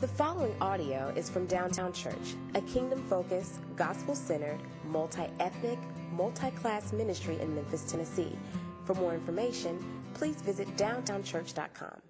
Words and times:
The 0.00 0.06
following 0.06 0.54
audio 0.60 1.12
is 1.16 1.28
from 1.28 1.46
Downtown 1.46 1.92
Church, 1.92 2.36
a 2.54 2.60
kingdom 2.60 3.02
focused, 3.08 3.58
gospel 3.74 4.14
centered, 4.14 4.60
multi 4.84 5.26
ethnic, 5.40 5.76
multi 6.12 6.52
class 6.52 6.92
ministry 6.92 7.36
in 7.40 7.52
Memphis, 7.52 7.82
Tennessee. 7.90 8.38
For 8.84 8.94
more 8.94 9.12
information, 9.12 9.84
please 10.14 10.40
visit 10.40 10.68
downtownchurch.com. 10.76 12.00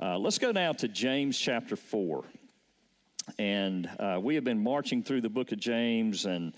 Uh, 0.00 0.16
let's 0.16 0.38
go 0.38 0.50
now 0.50 0.72
to 0.72 0.88
James 0.88 1.38
chapter 1.38 1.76
4. 1.76 2.24
And 3.38 3.90
uh, 3.98 4.18
we 4.22 4.36
have 4.36 4.44
been 4.44 4.64
marching 4.64 5.02
through 5.02 5.20
the 5.20 5.28
book 5.28 5.52
of 5.52 5.60
James, 5.60 6.24
and, 6.24 6.54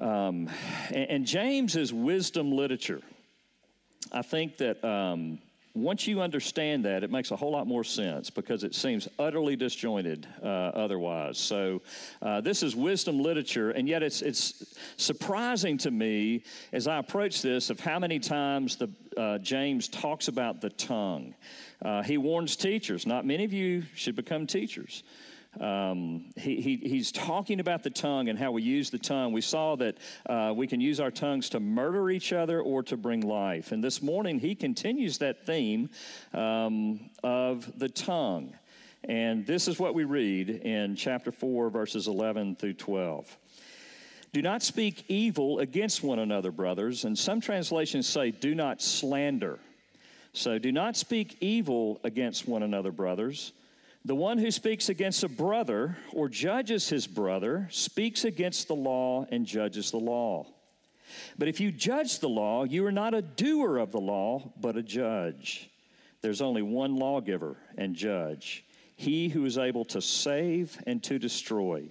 um, 0.00 0.50
and, 0.88 1.10
and, 1.10 1.26
James 1.26 1.76
is 1.76 1.92
wisdom 1.92 2.50
literature. 2.50 3.02
I 4.10 4.22
think 4.22 4.56
that 4.56 4.84
um, 4.84 5.38
once 5.74 6.06
you 6.06 6.20
understand 6.20 6.84
that, 6.84 7.02
it 7.02 7.10
makes 7.10 7.30
a 7.30 7.36
whole 7.36 7.50
lot 7.50 7.66
more 7.66 7.82
sense 7.82 8.28
because 8.28 8.62
it 8.62 8.74
seems 8.74 9.08
utterly 9.18 9.56
disjointed 9.56 10.26
uh, 10.42 10.46
otherwise. 10.46 11.38
So, 11.38 11.80
uh, 12.20 12.42
this 12.42 12.62
is 12.62 12.76
wisdom 12.76 13.18
literature, 13.20 13.70
and 13.70 13.88
yet 13.88 14.02
it's, 14.02 14.20
it's 14.20 14.76
surprising 14.98 15.78
to 15.78 15.90
me 15.90 16.44
as 16.72 16.86
I 16.86 16.98
approach 16.98 17.40
this 17.40 17.70
of 17.70 17.80
how 17.80 17.98
many 17.98 18.18
times 18.18 18.76
the, 18.76 18.90
uh, 19.16 19.38
James 19.38 19.88
talks 19.88 20.28
about 20.28 20.60
the 20.60 20.70
tongue. 20.70 21.34
Uh, 21.80 22.02
he 22.02 22.18
warns 22.18 22.54
teachers, 22.54 23.06
not 23.06 23.24
many 23.24 23.44
of 23.44 23.52
you 23.52 23.82
should 23.94 24.14
become 24.14 24.46
teachers. 24.46 25.02
Um, 25.60 26.32
he, 26.36 26.60
he, 26.60 26.76
he's 26.76 27.12
talking 27.12 27.60
about 27.60 27.82
the 27.82 27.90
tongue 27.90 28.28
and 28.28 28.38
how 28.38 28.52
we 28.52 28.62
use 28.62 28.90
the 28.90 28.98
tongue. 28.98 29.32
We 29.32 29.42
saw 29.42 29.76
that 29.76 29.98
uh, 30.26 30.52
we 30.56 30.66
can 30.66 30.80
use 30.80 30.98
our 30.98 31.10
tongues 31.10 31.50
to 31.50 31.60
murder 31.60 32.10
each 32.10 32.32
other 32.32 32.60
or 32.60 32.82
to 32.84 32.96
bring 32.96 33.20
life. 33.20 33.72
And 33.72 33.84
this 33.84 34.00
morning, 34.00 34.38
he 34.38 34.54
continues 34.54 35.18
that 35.18 35.44
theme 35.44 35.90
um, 36.32 37.10
of 37.22 37.78
the 37.78 37.88
tongue. 37.88 38.54
And 39.04 39.46
this 39.46 39.68
is 39.68 39.78
what 39.78 39.94
we 39.94 40.04
read 40.04 40.48
in 40.48 40.96
chapter 40.96 41.32
4, 41.32 41.70
verses 41.70 42.06
11 42.06 42.56
through 42.56 42.74
12. 42.74 43.36
Do 44.32 44.40
not 44.40 44.62
speak 44.62 45.04
evil 45.08 45.58
against 45.58 46.02
one 46.02 46.18
another, 46.18 46.50
brothers. 46.50 47.04
And 47.04 47.18
some 47.18 47.40
translations 47.40 48.06
say, 48.06 48.30
do 48.30 48.54
not 48.54 48.80
slander. 48.80 49.58
So 50.32 50.58
do 50.58 50.72
not 50.72 50.96
speak 50.96 51.36
evil 51.40 52.00
against 52.04 52.48
one 52.48 52.62
another, 52.62 52.90
brothers. 52.90 53.52
The 54.04 54.14
one 54.16 54.38
who 54.38 54.50
speaks 54.50 54.88
against 54.88 55.22
a 55.22 55.28
brother 55.28 55.96
or 56.12 56.28
judges 56.28 56.88
his 56.88 57.06
brother 57.06 57.68
speaks 57.70 58.24
against 58.24 58.66
the 58.66 58.74
law 58.74 59.26
and 59.30 59.46
judges 59.46 59.92
the 59.92 59.98
law. 59.98 60.46
But 61.38 61.48
if 61.48 61.60
you 61.60 61.70
judge 61.70 62.18
the 62.18 62.28
law, 62.28 62.64
you 62.64 62.84
are 62.86 62.92
not 62.92 63.14
a 63.14 63.22
doer 63.22 63.78
of 63.78 63.92
the 63.92 64.00
law, 64.00 64.52
but 64.60 64.76
a 64.76 64.82
judge. 64.82 65.70
There's 66.20 66.40
only 66.40 66.62
one 66.62 66.96
lawgiver 66.96 67.56
and 67.76 67.94
judge, 67.94 68.64
he 68.96 69.28
who 69.28 69.44
is 69.44 69.58
able 69.58 69.84
to 69.86 70.00
save 70.00 70.80
and 70.86 71.02
to 71.04 71.18
destroy. 71.18 71.88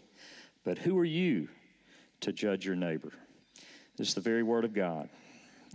But 0.63 0.77
who 0.77 0.97
are 0.99 1.05
you 1.05 1.47
to 2.21 2.33
judge 2.33 2.65
your 2.65 2.75
neighbor? 2.75 3.11
This 3.97 4.09
is 4.09 4.13
the 4.13 4.21
very 4.21 4.43
word 4.43 4.65
of 4.65 4.73
God. 4.73 5.09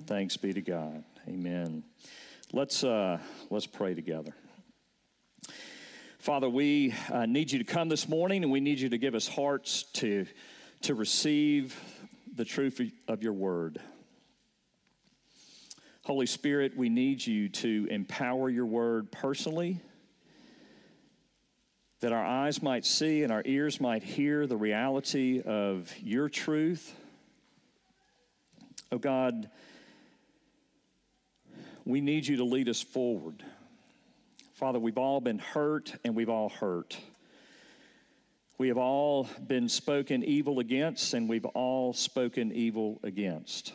Thanks 0.05 0.37
be 0.37 0.53
to 0.53 0.63
God. 0.63 1.03
Amen. 1.29 1.83
Let's, 2.53 2.85
uh, 2.85 3.19
let's 3.51 3.67
pray 3.67 3.95
together. 3.95 4.35
Father, 6.27 6.51
we 6.51 6.93
uh, 7.13 7.25
need 7.25 7.53
you 7.53 7.61
to 7.61 7.65
come 7.65 7.89
this 7.89 8.09
morning 8.09 8.43
and 8.43 8.51
we 8.51 8.59
need 8.59 8.81
you 8.81 8.89
to 8.89 8.99
give 8.99 9.15
us 9.15 9.29
hearts 9.29 9.85
to, 9.93 10.27
to 10.83 10.97
receive 10.97 11.81
the 12.35 12.45
truth 12.45 12.81
of 13.07 13.23
your 13.23 13.33
word. 13.33 13.79
Holy 16.03 16.27
Spirit, 16.27 16.77
we 16.77 16.89
need 16.89 17.25
you 17.25 17.49
to 17.51 17.87
empower 17.93 18.51
your 18.51 18.67
word 18.67 19.13
personally, 19.13 19.79
that 22.01 22.13
our 22.13 22.27
eyes 22.27 22.61
might 22.61 22.85
see 22.85 23.23
and 23.23 23.31
our 23.31 23.43
ears 23.45 23.81
might 23.81 24.03
hear 24.03 24.49
the 24.49 24.57
reality 24.57 25.41
of 25.43 25.95
your 26.03 26.29
truth. 26.29 26.93
Oh 28.91 28.99
God, 28.99 29.49
we 31.85 32.01
need 32.01 32.27
you 32.27 32.39
to 32.39 32.45
lead 32.45 32.69
us 32.69 32.83
forward. 32.83 33.45
Father, 34.57 34.79
we've 34.79 34.97
all 34.97 35.21
been 35.21 35.39
hurt 35.39 35.95
and 36.03 36.17
we've 36.17 36.31
all 36.31 36.49
hurt. 36.49 36.97
We 38.57 38.69
have 38.69 38.79
all 38.79 39.29
been 39.47 39.69
spoken 39.69 40.25
evil 40.25 40.61
against 40.61 41.13
and 41.13 41.29
we've 41.29 41.45
all 41.45 41.93
spoken 41.93 42.53
evil 42.53 42.99
against. 43.03 43.75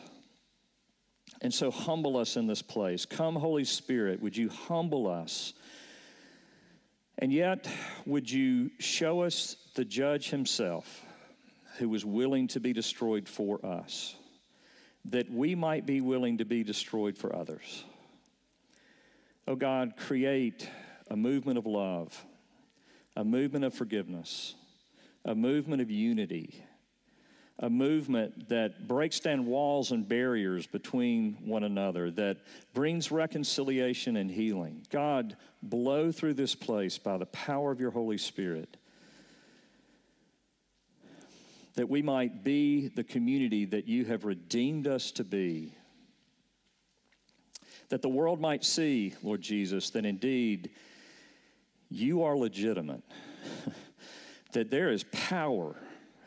And 1.40 1.54
so 1.54 1.70
humble 1.70 2.16
us 2.16 2.36
in 2.36 2.48
this 2.48 2.62
place. 2.62 3.06
Come, 3.06 3.36
Holy 3.36 3.62
Spirit, 3.62 4.20
would 4.20 4.36
you 4.36 4.48
humble 4.48 5.06
us? 5.06 5.52
And 7.16 7.32
yet, 7.32 7.68
would 8.04 8.28
you 8.28 8.72
show 8.80 9.20
us 9.20 9.54
the 9.76 9.84
judge 9.84 10.30
himself 10.30 11.00
who 11.78 11.88
was 11.88 12.04
willing 12.04 12.48
to 12.48 12.58
be 12.58 12.72
destroyed 12.72 13.28
for 13.28 13.64
us, 13.64 14.16
that 15.04 15.30
we 15.30 15.54
might 15.54 15.86
be 15.86 16.00
willing 16.00 16.38
to 16.38 16.44
be 16.44 16.64
destroyed 16.64 17.16
for 17.16 17.36
others? 17.36 17.84
Oh 19.48 19.56
God, 19.56 19.94
create 19.96 20.68
a 21.10 21.16
movement 21.16 21.58
of 21.58 21.66
love, 21.66 22.24
a 23.16 23.24
movement 23.24 23.64
of 23.64 23.74
forgiveness, 23.74 24.54
a 25.24 25.34
movement 25.34 25.82
of 25.82 25.90
unity, 25.90 26.64
a 27.58 27.68
movement 27.68 28.48
that 28.48 28.86
breaks 28.86 29.18
down 29.18 29.46
walls 29.46 29.90
and 29.90 30.08
barriers 30.08 30.66
between 30.66 31.36
one 31.44 31.64
another, 31.64 32.10
that 32.12 32.38
brings 32.72 33.10
reconciliation 33.10 34.16
and 34.16 34.30
healing. 34.30 34.86
God, 34.90 35.36
blow 35.60 36.12
through 36.12 36.34
this 36.34 36.54
place 36.54 36.96
by 36.98 37.18
the 37.18 37.26
power 37.26 37.72
of 37.72 37.80
your 37.80 37.90
Holy 37.90 38.18
Spirit. 38.18 38.76
That 41.74 41.88
we 41.88 42.00
might 42.00 42.44
be 42.44 42.88
the 42.88 43.04
community 43.04 43.64
that 43.66 43.88
you 43.88 44.04
have 44.04 44.24
redeemed 44.24 44.86
us 44.86 45.10
to 45.12 45.24
be 45.24 45.74
that 47.92 48.00
the 48.00 48.08
world 48.08 48.40
might 48.40 48.64
see, 48.64 49.12
Lord 49.22 49.42
Jesus, 49.42 49.90
that 49.90 50.06
indeed 50.06 50.70
you 51.90 52.22
are 52.22 52.34
legitimate, 52.34 53.02
that 54.54 54.70
there 54.70 54.90
is 54.90 55.04
power 55.12 55.76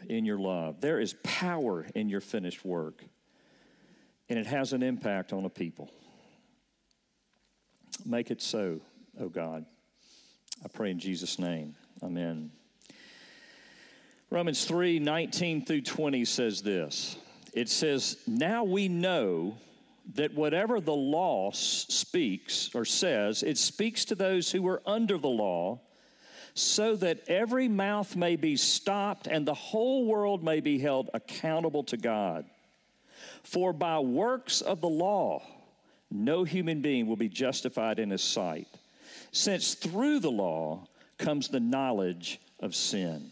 in 0.08 0.25
your 0.25 0.38
love, 0.38 0.80
there 0.80 1.00
is 1.00 1.16
power 1.24 1.88
in 1.96 2.08
your 2.08 2.22
finished 2.22 2.64
work, 2.64 3.04
and 4.30 4.38
it 4.38 4.46
has 4.46 4.74
an 4.74 4.84
impact 4.84 5.34
on 5.34 5.44
a 5.44 5.50
people. 5.50 5.90
Make 8.06 8.30
it 8.30 8.44
so, 8.44 8.80
oh 9.20 9.30
God. 9.30 9.66
I 10.64 10.68
pray 10.68 10.92
in 10.92 11.00
Jesus' 11.00 11.40
name. 11.40 11.74
Amen. 12.04 12.52
Romans 14.30 14.66
3 14.66 15.00
19 15.00 15.66
through 15.66 15.81
20 15.81 16.25
says 16.25 16.62
this. 16.62 17.18
It 17.54 17.70
says, 17.70 18.18
Now 18.28 18.64
we 18.64 18.88
know 18.88 19.58
that 20.14 20.34
whatever 20.34 20.80
the 20.80 20.94
law 20.94 21.52
speaks 21.52 22.70
or 22.74 22.86
says, 22.86 23.44
it 23.44 23.58
speaks 23.58 24.06
to 24.06 24.16
those 24.16 24.52
who 24.52 24.68
are 24.68 24.82
under 24.86 25.18
the 25.18 25.28
law, 25.28 25.82
so 26.54 26.96
that 26.96 27.28
every 27.28 27.68
mouth 27.68 28.16
may 28.16 28.36
be 28.36 28.56
stopped 28.56 29.28
and 29.28 29.46
the 29.46 29.54
whole 29.54 30.06
world 30.06 30.44
may 30.44 30.62
be 30.62 30.80
held 30.80 31.10
accountable 31.14 31.84
to 31.84 31.98
God. 31.98 32.46
For 33.44 33.74
by 33.74 34.00
works 34.00 34.62
of 34.62 34.80
the 34.80 34.90
law, 34.90 35.44
no 36.10 36.44
human 36.44 36.82
being 36.82 37.08
will 37.08 37.18
be 37.18 37.30
justified 37.30 38.00
in 38.00 38.10
his 38.12 38.24
sight, 38.24 38.68
since 39.32 39.74
through 39.74 40.20
the 40.20 40.32
law 40.32 40.88
comes 41.18 41.48
the 41.48 41.60
knowledge 41.60 42.40
of 42.60 42.76
sin. 42.76 43.32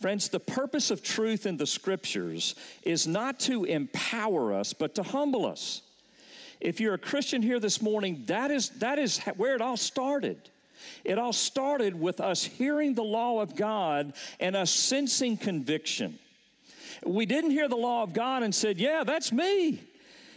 Friends, 0.00 0.28
the 0.28 0.40
purpose 0.40 0.90
of 0.90 1.02
truth 1.02 1.46
in 1.46 1.56
the 1.56 1.66
scriptures 1.66 2.54
is 2.82 3.06
not 3.06 3.40
to 3.40 3.64
empower 3.64 4.52
us, 4.52 4.72
but 4.72 4.94
to 4.96 5.02
humble 5.02 5.46
us. 5.46 5.82
If 6.60 6.80
you're 6.80 6.94
a 6.94 6.98
Christian 6.98 7.42
here 7.42 7.60
this 7.60 7.80
morning, 7.80 8.24
that 8.26 8.50
is, 8.50 8.70
that 8.80 8.98
is 8.98 9.18
where 9.36 9.54
it 9.54 9.60
all 9.60 9.76
started. 9.76 10.38
It 11.04 11.18
all 11.18 11.32
started 11.32 11.98
with 11.98 12.20
us 12.20 12.44
hearing 12.44 12.94
the 12.94 13.04
law 13.04 13.40
of 13.40 13.56
God 13.56 14.14
and 14.40 14.56
us 14.56 14.70
sensing 14.70 15.36
conviction. 15.36 16.18
We 17.04 17.26
didn't 17.26 17.50
hear 17.50 17.68
the 17.68 17.76
law 17.76 18.02
of 18.02 18.12
God 18.12 18.42
and 18.42 18.54
said, 18.54 18.78
Yeah, 18.78 19.04
that's 19.04 19.32
me. 19.32 19.82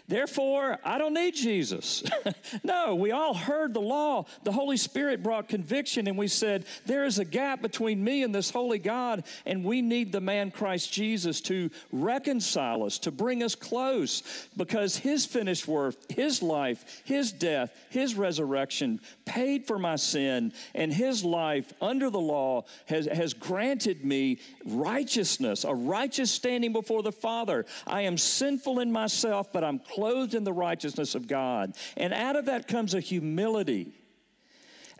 Therefore, 0.09 0.77
I 0.85 0.97
don't 0.97 1.13
need 1.13 1.35
Jesus. 1.35 2.01
no, 2.63 2.95
we 2.95 3.11
all 3.11 3.33
heard 3.33 3.73
the 3.73 3.81
law. 3.81 4.25
The 4.43 4.53
Holy 4.53 4.77
Spirit 4.77 5.21
brought 5.21 5.49
conviction, 5.49 6.07
and 6.07 6.17
we 6.17 6.29
said, 6.29 6.65
There 6.85 7.03
is 7.03 7.19
a 7.19 7.25
gap 7.25 7.61
between 7.61 8.01
me 8.01 8.23
and 8.23 8.33
this 8.33 8.49
holy 8.49 8.79
God, 8.79 9.25
and 9.45 9.65
we 9.65 9.81
need 9.81 10.13
the 10.13 10.21
man 10.21 10.49
Christ 10.51 10.93
Jesus 10.93 11.41
to 11.41 11.69
reconcile 11.91 12.83
us, 12.83 12.99
to 12.99 13.11
bring 13.11 13.43
us 13.43 13.53
close, 13.53 14.23
because 14.55 14.95
his 14.95 15.25
finished 15.25 15.67
work, 15.67 15.95
his 16.09 16.41
life, 16.41 17.01
his 17.03 17.33
death, 17.33 17.75
his 17.89 18.15
resurrection 18.15 19.01
paid 19.25 19.67
for 19.67 19.77
my 19.77 19.97
sin, 19.97 20.53
and 20.73 20.93
his 20.93 21.25
life 21.25 21.73
under 21.81 22.09
the 22.09 22.17
law 22.17 22.63
has, 22.85 23.07
has 23.07 23.33
granted 23.33 24.05
me 24.05 24.39
righteousness, 24.63 25.65
a 25.65 25.73
righteous 25.73 26.31
standing 26.31 26.71
before 26.71 27.03
the 27.03 27.11
Father. 27.11 27.65
I 27.85 28.03
am 28.03 28.17
sinful 28.17 28.79
in 28.79 28.89
myself, 28.89 29.51
but 29.51 29.65
I'm 29.65 29.79
clothed 29.97 30.35
in 30.35 30.43
the 30.43 30.53
righteousness 30.53 31.15
of 31.15 31.27
God. 31.27 31.73
And 31.95 32.13
out 32.13 32.35
of 32.35 32.45
that 32.45 32.67
comes 32.67 32.93
a 32.93 32.99
humility. 32.99 33.93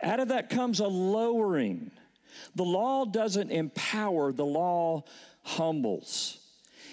Out 0.02 0.18
of 0.18 0.28
that 0.28 0.50
comes 0.50 0.80
a 0.80 0.88
lowering. 0.88 1.92
The 2.56 2.64
law 2.64 3.04
doesn't 3.04 3.52
empower, 3.52 4.32
the 4.32 4.44
law 4.44 5.04
humbles. 5.44 6.40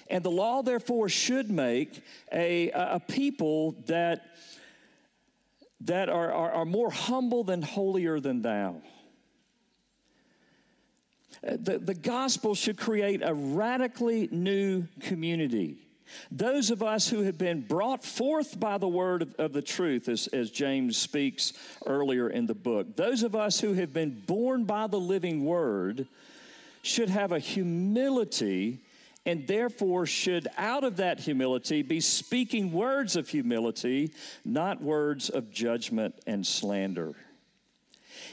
And 0.07 0.24
the 0.24 0.30
law, 0.30 0.62
therefore, 0.62 1.10
should 1.10 1.50
make 1.50 2.04
a, 2.31 2.69
a 2.69 3.00
people 3.00 3.72
that, 3.88 4.24
that 5.81 6.07
are, 6.07 6.31
are, 6.31 6.52
are 6.52 6.66
more 6.66 6.92
humble 6.92 7.44
than 7.44 7.63
holier 7.63 8.19
than 8.19 8.44
thou. 8.44 8.84
The, 11.42 11.80
the 11.80 11.96
gospel 11.96 12.54
should 12.54 12.78
create 12.78 13.24
a 13.24 13.34
radically 13.34 14.30
new 14.31 14.86
community. 15.02 15.84
Those 16.31 16.72
of 16.72 16.84
us 16.84 17.07
who 17.07 17.24
have 17.24 17.38
been 17.38 17.62
brought 17.62 18.04
forth 18.04 18.60
by 18.60 18.78
the 18.78 18.88
word 18.88 19.22
of, 19.22 19.36
of, 19.36 19.54
the 19.54 19.62
truth, 19.62 20.10
as, 20.10 20.28
as 20.28 20.52
James 20.52 20.98
speaks 20.98 21.54
earlier 21.86 22.30
in 22.30 22.46
the 22.46 22.56
book, 22.56 22.96
those 22.96 23.24
of 23.24 23.36
us 23.36 23.60
who 23.60 23.74
have 23.74 23.94
been 23.94 24.22
born 24.25 24.66
by 24.66 24.88
the 24.88 25.00
living 25.00 25.46
word 25.46 26.07
should 26.81 27.10
have 27.10 27.31
a 27.31 27.40
humility 27.40 28.80
and 29.25 29.48
therefore 29.48 30.06
should, 30.06 30.48
out 30.56 30.84
of 30.84 30.98
that 30.98 31.19
humility, 31.19 31.81
be 31.81 32.00
speaking 32.00 32.72
words 32.72 33.16
of 33.16 33.28
humility, 33.28 34.12
not 34.44 34.81
words 34.81 35.30
of 35.30 35.50
judgment 35.50 36.13
and 36.28 36.46
slander. 36.46 37.16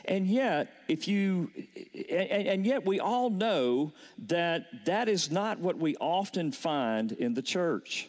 And 0.05 0.27
yet, 0.27 0.73
if 0.89 1.07
you, 1.07 1.51
and, 2.11 2.49
and, 2.49 2.67
yet 2.67 2.85
we 2.85 2.99
all 2.99 3.31
know 3.31 3.93
that 4.27 4.67
that 4.87 5.09
is 5.09 5.31
not 5.31 5.61
what 5.61 5.79
we 5.79 5.97
often 5.97 6.51
find 6.51 7.13
in 7.13 7.35
the 7.35 7.43
church. 7.43 8.09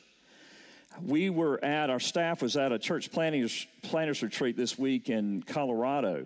We 1.01 1.29
were 1.29 1.63
at, 1.63 1.89
our 1.89 1.99
staff 1.99 2.41
was 2.41 2.57
at 2.57 2.71
a 2.71 2.79
church 2.79 3.11
planters, 3.11 3.67
planners 3.83 4.23
retreat 4.23 4.57
this 4.57 4.77
week 4.77 5.09
in 5.09 5.43
Colorado. 5.43 6.25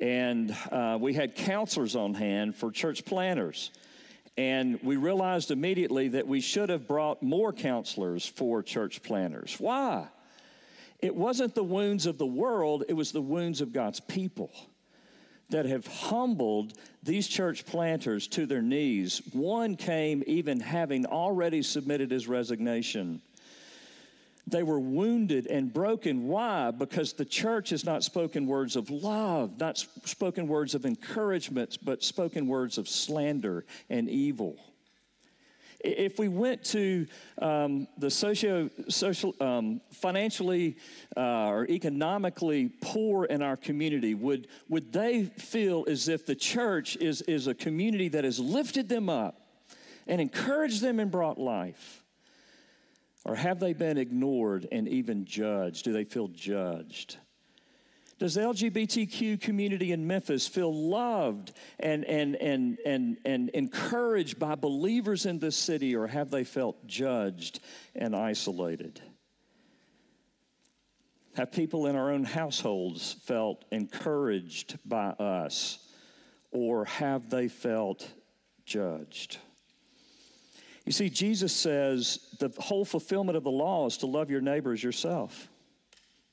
And 0.00 0.56
uh, 0.70 0.98
we 1.00 1.12
had 1.14 1.34
counselors 1.34 1.94
on 1.94 2.14
hand 2.14 2.56
for 2.56 2.70
church 2.70 3.04
planters. 3.04 3.70
And 4.38 4.78
we 4.82 4.96
realized 4.96 5.50
immediately 5.50 6.08
that 6.08 6.26
we 6.26 6.40
should 6.40 6.68
have 6.68 6.86
brought 6.86 7.22
more 7.22 7.52
counselors 7.52 8.26
for 8.26 8.62
church 8.62 9.02
planters. 9.02 9.56
Why? 9.58 10.08
It 11.00 11.14
wasn't 11.14 11.54
the 11.54 11.62
wounds 11.62 12.06
of 12.06 12.16
the 12.16 12.26
world, 12.26 12.84
it 12.88 12.94
was 12.94 13.12
the 13.12 13.20
wounds 13.20 13.60
of 13.60 13.72
God's 13.72 14.00
people 14.00 14.50
that 15.50 15.66
have 15.66 15.86
humbled 15.86 16.72
these 17.02 17.28
church 17.28 17.64
planters 17.66 18.26
to 18.28 18.46
their 18.46 18.62
knees. 18.62 19.22
One 19.32 19.76
came 19.76 20.22
even 20.26 20.60
having 20.60 21.06
already 21.06 21.62
submitted 21.62 22.10
his 22.10 22.26
resignation. 22.26 23.22
They 24.48 24.62
were 24.62 24.78
wounded 24.78 25.46
and 25.46 25.72
broken. 25.72 26.28
Why? 26.28 26.70
Because 26.70 27.12
the 27.12 27.24
church 27.24 27.70
has 27.70 27.84
not 27.84 28.04
spoken 28.04 28.46
words 28.46 28.76
of 28.76 28.90
love, 28.90 29.58
not 29.58 29.78
spoken 30.04 30.46
words 30.46 30.74
of 30.74 30.86
encouragement, 30.86 31.78
but 31.82 32.04
spoken 32.04 32.46
words 32.46 32.78
of 32.78 32.88
slander 32.88 33.64
and 33.90 34.08
evil. 34.08 34.56
If 35.86 36.18
we 36.18 36.28
went 36.28 36.64
to 36.64 37.06
um, 37.40 37.86
the 37.96 38.10
socio, 38.10 38.68
social, 38.88 39.34
um, 39.40 39.80
financially 39.92 40.76
uh, 41.16 41.46
or 41.46 41.66
economically 41.66 42.70
poor 42.80 43.24
in 43.24 43.42
our 43.42 43.56
community, 43.56 44.14
would, 44.14 44.48
would 44.68 44.92
they 44.92 45.24
feel 45.24 45.84
as 45.88 46.08
if 46.08 46.26
the 46.26 46.34
church 46.34 46.96
is, 46.96 47.22
is 47.22 47.46
a 47.46 47.54
community 47.54 48.08
that 48.08 48.24
has 48.24 48.38
lifted 48.38 48.88
them 48.88 49.08
up 49.08 49.40
and 50.06 50.20
encouraged 50.20 50.82
them 50.82 50.98
and 51.00 51.10
brought 51.10 51.38
life? 51.38 52.02
Or 53.24 53.34
have 53.34 53.58
they 53.58 53.72
been 53.72 53.98
ignored 53.98 54.68
and 54.70 54.88
even 54.88 55.24
judged? 55.24 55.84
Do 55.84 55.92
they 55.92 56.04
feel 56.04 56.28
judged? 56.28 57.18
Does 58.18 58.34
the 58.34 58.40
LGBTQ 58.40 59.40
community 59.40 59.92
in 59.92 60.06
Memphis 60.06 60.48
feel 60.48 60.72
loved 60.72 61.52
and, 61.78 62.02
and, 62.06 62.34
and, 62.36 62.78
and, 62.86 63.18
and 63.26 63.50
encouraged 63.50 64.38
by 64.38 64.54
believers 64.54 65.26
in 65.26 65.38
this 65.38 65.54
city, 65.54 65.94
or 65.94 66.06
have 66.06 66.30
they 66.30 66.42
felt 66.42 66.86
judged 66.86 67.60
and 67.94 68.16
isolated? 68.16 69.00
Have 71.36 71.52
people 71.52 71.86
in 71.86 71.96
our 71.96 72.10
own 72.10 72.24
households 72.24 73.12
felt 73.24 73.66
encouraged 73.70 74.78
by 74.86 75.08
us, 75.08 75.86
or 76.50 76.86
have 76.86 77.28
they 77.28 77.48
felt 77.48 78.08
judged? 78.64 79.36
You 80.86 80.92
see, 80.92 81.10
Jesus 81.10 81.52
says 81.52 82.34
the 82.38 82.48
whole 82.58 82.86
fulfillment 82.86 83.36
of 83.36 83.44
the 83.44 83.50
law 83.50 83.86
is 83.86 83.98
to 83.98 84.06
love 84.06 84.30
your 84.30 84.40
neighbor 84.40 84.72
as 84.72 84.82
yourself. 84.82 85.50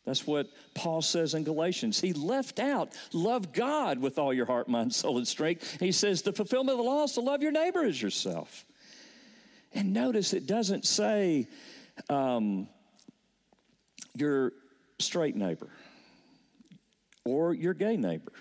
That's 0.05 0.27
what 0.27 0.47
Paul 0.73 1.01
says 1.01 1.33
in 1.33 1.43
Galatians. 1.43 2.01
He 2.01 2.11
left 2.11 2.59
out, 2.59 2.91
love 3.13 3.53
God 3.53 3.99
with 3.99 4.19
all 4.19 4.33
your 4.33 4.45
heart, 4.45 4.67
mind, 4.67 4.93
soul, 4.93 5.17
and 5.17 5.27
strength. 5.27 5.79
He 5.79 5.91
says 5.93 6.21
the 6.21 6.33
fulfillment 6.33 6.77
of 6.77 6.83
the 6.83 6.89
law 6.89 7.05
is 7.05 7.13
to 7.13 7.21
love 7.21 7.41
your 7.41 7.53
neighbor 7.53 7.83
as 7.83 8.01
yourself. 8.01 8.65
And 9.73 9.93
notice 9.93 10.33
it 10.33 10.45
doesn't 10.45 10.85
say 10.85 11.47
um, 12.09 12.67
your 14.15 14.51
straight 14.99 15.35
neighbor 15.35 15.69
or 17.25 17.53
your 17.53 17.73
gay 17.73 17.95
neighbor, 17.95 18.33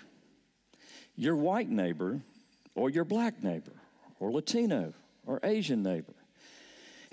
your 1.15 1.35
white 1.35 1.69
neighbor 1.69 2.19
or 2.75 2.89
your 2.89 3.05
black 3.05 3.41
neighbor 3.41 3.71
or 4.19 4.31
Latino 4.31 4.93
or 5.25 5.39
Asian 5.43 5.81
neighbor. 5.81 6.13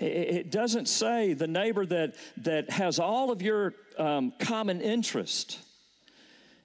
It 0.01 0.49
doesn't 0.49 0.87
say 0.87 1.33
the 1.33 1.47
neighbor 1.47 1.85
that, 1.85 2.15
that 2.37 2.71
has 2.71 2.97
all 2.97 3.29
of 3.29 3.41
your 3.41 3.75
um, 3.99 4.33
common 4.39 4.81
interest. 4.81 5.59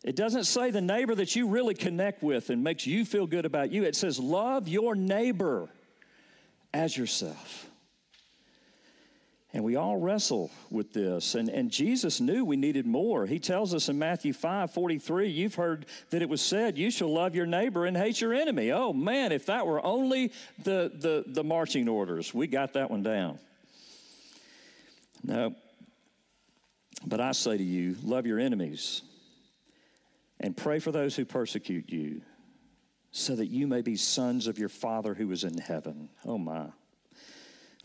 It 0.02 0.16
doesn't 0.16 0.44
say 0.44 0.70
the 0.70 0.80
neighbor 0.80 1.14
that 1.14 1.36
you 1.36 1.48
really 1.48 1.74
connect 1.74 2.22
with 2.22 2.48
and 2.48 2.64
makes 2.64 2.86
you 2.86 3.04
feel 3.04 3.26
good 3.26 3.44
about 3.44 3.70
you. 3.72 3.84
It 3.84 3.94
says, 3.94 4.18
love 4.18 4.68
your 4.68 4.94
neighbor 4.94 5.68
as 6.72 6.96
yourself. 6.96 7.68
And 9.52 9.64
we 9.64 9.76
all 9.76 9.96
wrestle 9.96 10.50
with 10.70 10.92
this. 10.92 11.34
And, 11.34 11.48
and 11.48 11.70
Jesus 11.70 12.20
knew 12.20 12.44
we 12.44 12.56
needed 12.56 12.84
more. 12.84 13.26
He 13.26 13.38
tells 13.38 13.72
us 13.72 13.88
in 13.88 13.98
Matthew 13.98 14.32
5 14.32 14.72
43, 14.72 15.28
you've 15.28 15.54
heard 15.54 15.86
that 16.10 16.20
it 16.20 16.28
was 16.28 16.42
said, 16.42 16.76
You 16.76 16.90
shall 16.90 17.12
love 17.12 17.34
your 17.34 17.46
neighbor 17.46 17.86
and 17.86 17.96
hate 17.96 18.20
your 18.20 18.34
enemy. 18.34 18.72
Oh 18.72 18.92
man, 18.92 19.32
if 19.32 19.46
that 19.46 19.66
were 19.66 19.84
only 19.84 20.32
the, 20.62 20.90
the, 20.94 21.24
the 21.26 21.44
marching 21.44 21.88
orders, 21.88 22.34
we 22.34 22.46
got 22.48 22.74
that 22.74 22.90
one 22.90 23.02
down. 23.02 23.38
No. 25.22 25.54
But 27.06 27.20
I 27.20 27.32
say 27.32 27.56
to 27.56 27.62
you, 27.62 27.96
love 28.02 28.26
your 28.26 28.40
enemies 28.40 29.02
and 30.40 30.56
pray 30.56 30.78
for 30.78 30.92
those 30.92 31.16
who 31.16 31.24
persecute 31.24 31.90
you, 31.90 32.20
so 33.10 33.34
that 33.34 33.46
you 33.46 33.66
may 33.66 33.80
be 33.80 33.96
sons 33.96 34.46
of 34.46 34.58
your 34.58 34.68
Father 34.68 35.14
who 35.14 35.30
is 35.30 35.44
in 35.44 35.56
heaven. 35.56 36.10
Oh 36.24 36.36
my. 36.36 36.66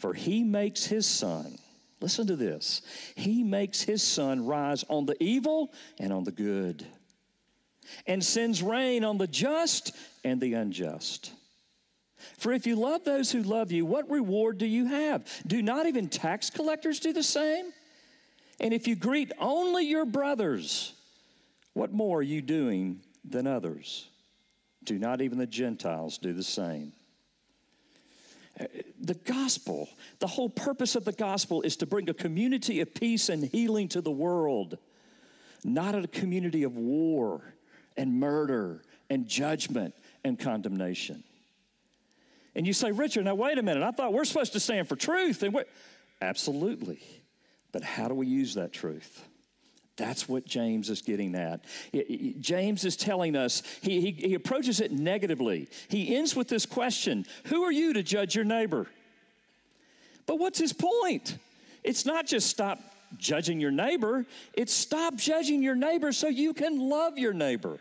For 0.01 0.15
he 0.15 0.43
makes 0.43 0.83
his 0.83 1.05
sun, 1.05 1.59
listen 1.99 2.25
to 2.25 2.35
this, 2.35 2.81
he 3.15 3.43
makes 3.43 3.83
his 3.83 4.01
sun 4.01 4.47
rise 4.47 4.83
on 4.89 5.05
the 5.05 5.15
evil 5.21 5.71
and 5.99 6.11
on 6.11 6.23
the 6.23 6.31
good, 6.31 6.83
and 8.07 8.23
sends 8.23 8.63
rain 8.63 9.03
on 9.03 9.19
the 9.19 9.27
just 9.27 9.95
and 10.23 10.41
the 10.41 10.55
unjust. 10.55 11.31
For 12.39 12.51
if 12.51 12.65
you 12.65 12.77
love 12.77 13.03
those 13.03 13.31
who 13.31 13.43
love 13.43 13.71
you, 13.71 13.85
what 13.85 14.09
reward 14.09 14.57
do 14.57 14.65
you 14.65 14.87
have? 14.87 15.23
Do 15.45 15.61
not 15.61 15.85
even 15.85 16.09
tax 16.09 16.49
collectors 16.49 16.99
do 16.99 17.13
the 17.13 17.21
same? 17.21 17.71
And 18.59 18.73
if 18.73 18.87
you 18.87 18.95
greet 18.95 19.31
only 19.37 19.85
your 19.85 20.05
brothers, 20.05 20.93
what 21.73 21.93
more 21.93 22.19
are 22.19 22.23
you 22.23 22.41
doing 22.41 23.01
than 23.23 23.45
others? 23.45 24.09
Do 24.83 24.97
not 24.97 25.21
even 25.21 25.37
the 25.37 25.45
Gentiles 25.45 26.17
do 26.17 26.33
the 26.33 26.41
same? 26.41 26.93
The 28.99 29.13
gospel, 29.13 29.89
the 30.19 30.27
whole 30.27 30.49
purpose 30.49 30.95
of 30.95 31.05
the 31.05 31.13
gospel 31.13 31.61
is 31.61 31.77
to 31.77 31.85
bring 31.85 32.09
a 32.09 32.13
community 32.13 32.81
of 32.81 32.93
peace 32.93 33.29
and 33.29 33.43
healing 33.43 33.87
to 33.89 34.01
the 34.01 34.11
world, 34.11 34.77
not 35.63 35.95
a 35.95 36.07
community 36.07 36.63
of 36.63 36.75
war 36.75 37.41
and 37.97 38.19
murder 38.19 38.83
and 39.09 39.27
judgment 39.27 39.95
and 40.23 40.37
condemnation. 40.37 41.23
And 42.55 42.67
you 42.67 42.73
say, 42.73 42.91
Richard, 42.91 43.25
now 43.25 43.35
wait 43.35 43.57
a 43.57 43.63
minute. 43.63 43.83
I 43.83 43.91
thought 43.91 44.13
we're 44.13 44.25
supposed 44.25 44.53
to 44.53 44.59
stand 44.59 44.89
for 44.89 44.95
truth. 44.95 45.41
And 45.43 45.55
Absolutely. 46.21 47.01
But 47.71 47.83
how 47.83 48.07
do 48.07 48.13
we 48.13 48.27
use 48.27 48.55
that 48.55 48.73
truth? 48.73 49.25
That's 50.01 50.27
what 50.27 50.45
James 50.45 50.89
is 50.89 51.03
getting 51.03 51.35
at. 51.35 51.63
James 52.39 52.85
is 52.85 52.95
telling 52.95 53.35
us, 53.35 53.61
he, 53.83 54.01
he, 54.01 54.11
he, 54.29 54.33
approaches 54.33 54.81
it 54.81 54.91
negatively. 54.91 55.69
He 55.89 56.15
ends 56.15 56.35
with 56.35 56.47
this 56.47 56.65
question 56.65 57.27
Who 57.45 57.61
are 57.61 57.71
you 57.71 57.93
to 57.93 58.01
judge 58.01 58.33
your 58.35 58.43
neighbor? 58.43 58.87
But 60.25 60.39
what's 60.39 60.57
his 60.57 60.73
point? 60.73 61.37
It's 61.83 62.03
not 62.03 62.25
just 62.25 62.49
stop 62.49 62.79
judging 63.19 63.59
your 63.59 63.69
neighbor, 63.69 64.25
it's 64.53 64.73
stop 64.73 65.17
judging 65.17 65.61
your 65.61 65.75
neighbor 65.75 66.11
so 66.11 66.27
you 66.27 66.55
can 66.55 66.79
love 66.89 67.19
your 67.19 67.33
neighbor. 67.33 67.77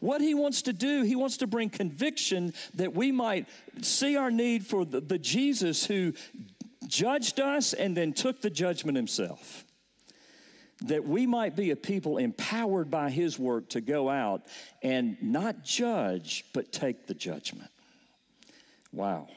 What 0.00 0.22
he 0.22 0.32
wants 0.32 0.62
to 0.62 0.72
do, 0.72 1.02
he 1.02 1.16
wants 1.16 1.36
to 1.38 1.46
bring 1.46 1.68
conviction 1.68 2.54
that 2.76 2.94
we 2.94 3.12
might 3.12 3.46
see 3.82 4.16
our 4.16 4.30
need 4.30 4.64
for 4.64 4.86
the, 4.86 5.02
the 5.02 5.18
Jesus 5.18 5.84
who 5.84 6.14
judged 6.86 7.40
us 7.40 7.74
and 7.74 7.94
then 7.94 8.14
took 8.14 8.40
the 8.40 8.50
judgment 8.50 8.96
himself. 8.96 9.65
That 10.82 11.04
we 11.04 11.26
might 11.26 11.56
be 11.56 11.70
a 11.70 11.76
people 11.76 12.18
empowered 12.18 12.90
by 12.90 13.10
his 13.10 13.38
work 13.38 13.70
to 13.70 13.80
go 13.80 14.10
out 14.10 14.42
and 14.82 15.16
not 15.22 15.64
judge, 15.64 16.44
but 16.52 16.70
take 16.70 17.06
the 17.06 17.14
judgment. 17.14 17.70
Wow. 18.92 19.28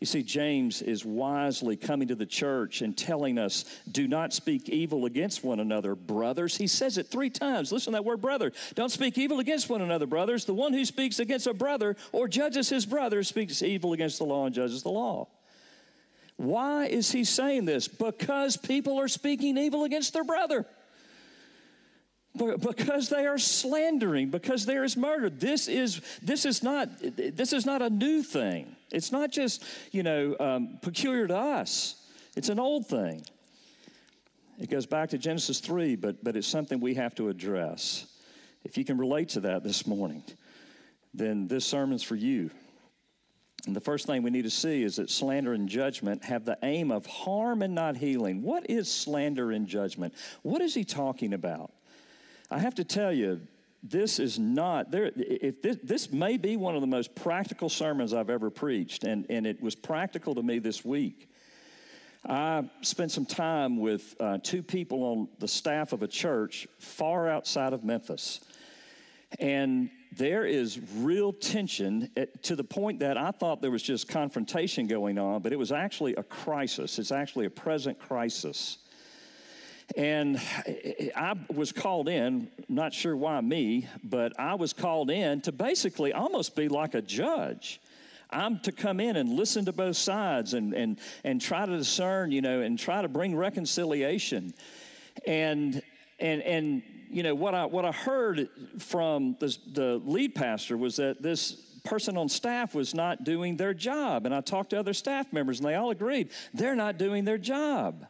You 0.00 0.06
see, 0.06 0.24
James 0.24 0.82
is 0.82 1.04
wisely 1.04 1.76
coming 1.76 2.08
to 2.08 2.16
the 2.16 2.26
church 2.26 2.82
and 2.82 2.96
telling 2.96 3.38
us, 3.38 3.64
do 3.92 4.08
not 4.08 4.32
speak 4.32 4.68
evil 4.68 5.04
against 5.04 5.44
one 5.44 5.60
another, 5.60 5.94
brothers. 5.94 6.56
He 6.56 6.66
says 6.66 6.98
it 6.98 7.06
three 7.06 7.30
times. 7.30 7.70
Listen 7.70 7.92
to 7.92 7.98
that 7.98 8.04
word, 8.04 8.20
brother. 8.20 8.50
Don't 8.74 8.90
speak 8.90 9.16
evil 9.16 9.38
against 9.38 9.70
one 9.70 9.80
another, 9.80 10.06
brothers. 10.06 10.44
The 10.44 10.54
one 10.54 10.72
who 10.72 10.84
speaks 10.84 11.20
against 11.20 11.46
a 11.46 11.54
brother 11.54 11.94
or 12.10 12.26
judges 12.26 12.68
his 12.68 12.84
brother 12.84 13.22
speaks 13.22 13.62
evil 13.62 13.92
against 13.92 14.18
the 14.18 14.24
law 14.24 14.46
and 14.46 14.52
judges 14.52 14.82
the 14.82 14.88
law. 14.88 15.28
Why 16.36 16.86
is 16.86 17.10
he 17.10 17.24
saying 17.24 17.66
this? 17.66 17.88
Because 17.88 18.56
people 18.56 18.98
are 18.98 19.08
speaking 19.08 19.56
evil 19.56 19.84
against 19.84 20.12
their 20.12 20.24
brother. 20.24 20.66
Because 22.34 23.10
they 23.10 23.26
are 23.26 23.38
slandering 23.38 24.30
because 24.30 24.64
there 24.64 24.84
is 24.84 24.96
murder. 24.96 25.28
This 25.28 25.68
is 25.68 26.00
this 26.22 26.46
is 26.46 26.62
not 26.62 26.88
this 26.98 27.52
is 27.52 27.66
not 27.66 27.82
a 27.82 27.90
new 27.90 28.22
thing. 28.22 28.74
It's 28.90 29.12
not 29.12 29.30
just 29.30 29.62
you 29.90 30.02
know 30.02 30.34
um, 30.40 30.78
peculiar 30.80 31.26
to 31.26 31.36
us. 31.36 31.96
It's 32.34 32.48
an 32.48 32.58
old 32.58 32.86
thing. 32.86 33.22
It 34.58 34.70
goes 34.70 34.86
back 34.86 35.10
to 35.10 35.18
genesis 35.18 35.60
3 35.60 35.96
but 35.96 36.24
but 36.24 36.34
it's 36.34 36.46
something 36.46 36.80
we 36.80 36.94
have 36.94 37.14
to 37.16 37.28
address. 37.28 38.06
If 38.64 38.78
you 38.78 38.84
can 38.86 38.96
relate 38.96 39.28
to 39.30 39.40
that 39.40 39.62
this 39.62 39.86
morning 39.86 40.22
then 41.12 41.48
this 41.48 41.66
sermon's 41.66 42.02
for 42.02 42.16
you 42.16 42.50
and 43.66 43.76
the 43.76 43.80
first 43.80 44.06
thing 44.06 44.22
we 44.22 44.30
need 44.30 44.42
to 44.42 44.50
see 44.50 44.82
is 44.82 44.96
that 44.96 45.08
slander 45.08 45.52
and 45.52 45.68
judgment 45.68 46.24
have 46.24 46.44
the 46.44 46.58
aim 46.62 46.90
of 46.90 47.06
harm 47.06 47.62
and 47.62 47.74
not 47.74 47.96
healing. 47.96 48.42
What 48.42 48.68
is 48.68 48.90
slander 48.90 49.52
and 49.52 49.68
judgment? 49.68 50.14
What 50.42 50.60
is 50.60 50.74
he 50.74 50.84
talking 50.84 51.32
about? 51.32 51.72
I 52.50 52.58
have 52.58 52.74
to 52.76 52.84
tell 52.84 53.12
you, 53.12 53.40
this 53.84 54.18
is 54.18 54.38
not 54.38 54.90
there 54.90 55.10
if 55.16 55.62
this, 55.62 55.76
this 55.82 56.12
may 56.12 56.36
be 56.36 56.56
one 56.56 56.74
of 56.74 56.80
the 56.80 56.86
most 56.86 57.16
practical 57.16 57.68
sermons 57.68 58.14
i've 58.14 58.30
ever 58.30 58.48
preached 58.48 59.02
and, 59.02 59.26
and 59.28 59.44
it 59.44 59.60
was 59.60 59.74
practical 59.74 60.36
to 60.36 60.42
me 60.42 60.60
this 60.60 60.84
week. 60.84 61.28
I 62.24 62.70
spent 62.82 63.10
some 63.10 63.26
time 63.26 63.78
with 63.78 64.14
uh, 64.20 64.38
two 64.40 64.62
people 64.62 65.02
on 65.02 65.28
the 65.40 65.48
staff 65.48 65.92
of 65.92 66.04
a 66.04 66.08
church 66.08 66.68
far 66.78 67.28
outside 67.28 67.72
of 67.72 67.82
memphis. 67.82 68.40
And 69.40 69.90
there 70.16 70.44
is 70.44 70.78
real 70.96 71.32
tension 71.32 72.10
at, 72.16 72.42
to 72.42 72.54
the 72.54 72.64
point 72.64 73.00
that 73.00 73.16
i 73.16 73.30
thought 73.30 73.62
there 73.62 73.70
was 73.70 73.82
just 73.82 74.08
confrontation 74.08 74.86
going 74.86 75.18
on 75.18 75.42
but 75.42 75.52
it 75.52 75.58
was 75.58 75.72
actually 75.72 76.14
a 76.16 76.22
crisis 76.22 76.98
it's 76.98 77.12
actually 77.12 77.46
a 77.46 77.50
present 77.50 77.98
crisis 77.98 78.78
and 79.96 80.40
I 81.16 81.34
was 81.52 81.72
called 81.72 82.08
in, 82.08 82.48
not 82.68 82.94
sure 82.94 83.16
why 83.16 83.40
me, 83.40 83.88
but 84.02 84.38
I 84.38 84.54
was 84.54 84.72
called 84.72 85.10
in 85.10 85.40
to 85.42 85.52
basically 85.52 86.12
almost 86.12 86.56
be 86.56 86.68
like 86.68 86.94
a 86.94 87.02
judge. 87.02 87.80
I'm 88.30 88.60
to 88.60 88.72
come 88.72 89.00
in 89.00 89.16
and 89.16 89.30
listen 89.30 89.66
to 89.66 89.72
both 89.72 89.96
sides 89.96 90.54
and, 90.54 90.72
and, 90.72 90.98
and 91.24 91.40
try 91.40 91.66
to 91.66 91.76
discern, 91.76 92.32
you 92.32 92.40
know, 92.40 92.60
and 92.60 92.78
try 92.78 93.02
to 93.02 93.08
bring 93.08 93.36
reconciliation. 93.36 94.54
And, 95.26 95.82
and, 96.18 96.40
and 96.42 96.82
you 97.12 97.22
know, 97.22 97.34
what 97.34 97.54
I, 97.54 97.66
what 97.66 97.84
I 97.84 97.92
heard 97.92 98.48
from 98.78 99.36
the, 99.38 99.56
the 99.72 100.02
lead 100.04 100.34
pastor 100.34 100.76
was 100.76 100.96
that 100.96 101.22
this 101.22 101.52
person 101.84 102.16
on 102.16 102.28
staff 102.28 102.74
was 102.74 102.94
not 102.94 103.24
doing 103.24 103.56
their 103.56 103.74
job. 103.74 104.24
And 104.26 104.34
I 104.34 104.40
talked 104.40 104.70
to 104.70 104.78
other 104.78 104.94
staff 104.94 105.32
members, 105.32 105.60
and 105.60 105.68
they 105.68 105.74
all 105.74 105.90
agreed 105.90 106.30
they're 106.54 106.76
not 106.76 106.98
doing 106.98 107.24
their 107.24 107.38
job. 107.38 108.06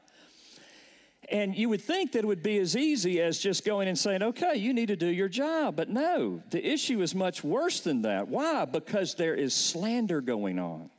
And 1.31 1.57
you 1.57 1.69
would 1.69 1.81
think 1.81 2.13
that 2.13 2.21
it 2.21 2.27
would 2.27 2.43
be 2.43 2.59
as 2.59 2.77
easy 2.77 3.21
as 3.21 3.39
just 3.39 3.65
going 3.65 3.89
and 3.89 3.99
saying, 3.99 4.23
okay, 4.23 4.57
you 4.57 4.75
need 4.75 4.89
to 4.89 4.97
do 4.97 5.07
your 5.07 5.29
job. 5.29 5.77
But 5.77 5.89
no, 5.89 6.43
the 6.51 6.65
issue 6.65 7.01
is 7.01 7.15
much 7.15 7.43
worse 7.43 7.81
than 7.81 8.03
that. 8.03 8.29
Why? 8.29 8.65
Because 8.67 9.15
there 9.15 9.35
is 9.35 9.55
slander 9.55 10.21
going 10.21 10.59
on. 10.59 10.91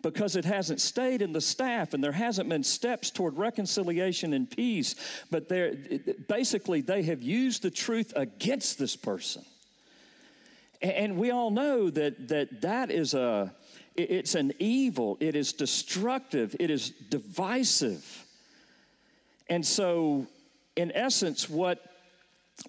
Because 0.00 0.36
it 0.36 0.44
hasn't 0.44 0.80
stayed 0.80 1.22
in 1.22 1.32
the 1.32 1.40
staff 1.40 1.92
and 1.92 2.02
there 2.02 2.12
hasn't 2.12 2.48
been 2.48 2.62
steps 2.62 3.10
toward 3.10 3.36
reconciliation 3.36 4.32
and 4.32 4.48
peace. 4.48 4.94
But 5.30 5.48
basically, 6.28 6.82
they 6.82 7.02
have 7.02 7.20
used 7.20 7.62
the 7.62 7.70
truth 7.70 8.12
against 8.14 8.78
this 8.78 8.94
person. 8.94 9.44
And 10.80 11.16
we 11.16 11.32
all 11.32 11.50
know 11.50 11.90
that 11.90 12.28
that, 12.28 12.60
that 12.60 12.90
is 12.90 13.14
a, 13.14 13.52
it's 13.96 14.36
an 14.36 14.52
evil, 14.60 15.16
it 15.18 15.34
is 15.34 15.52
destructive, 15.52 16.54
it 16.60 16.70
is 16.70 16.90
divisive. 16.90 18.24
And 19.48 19.66
so, 19.66 20.26
in 20.76 20.92
essence, 20.94 21.50
what 21.50 21.84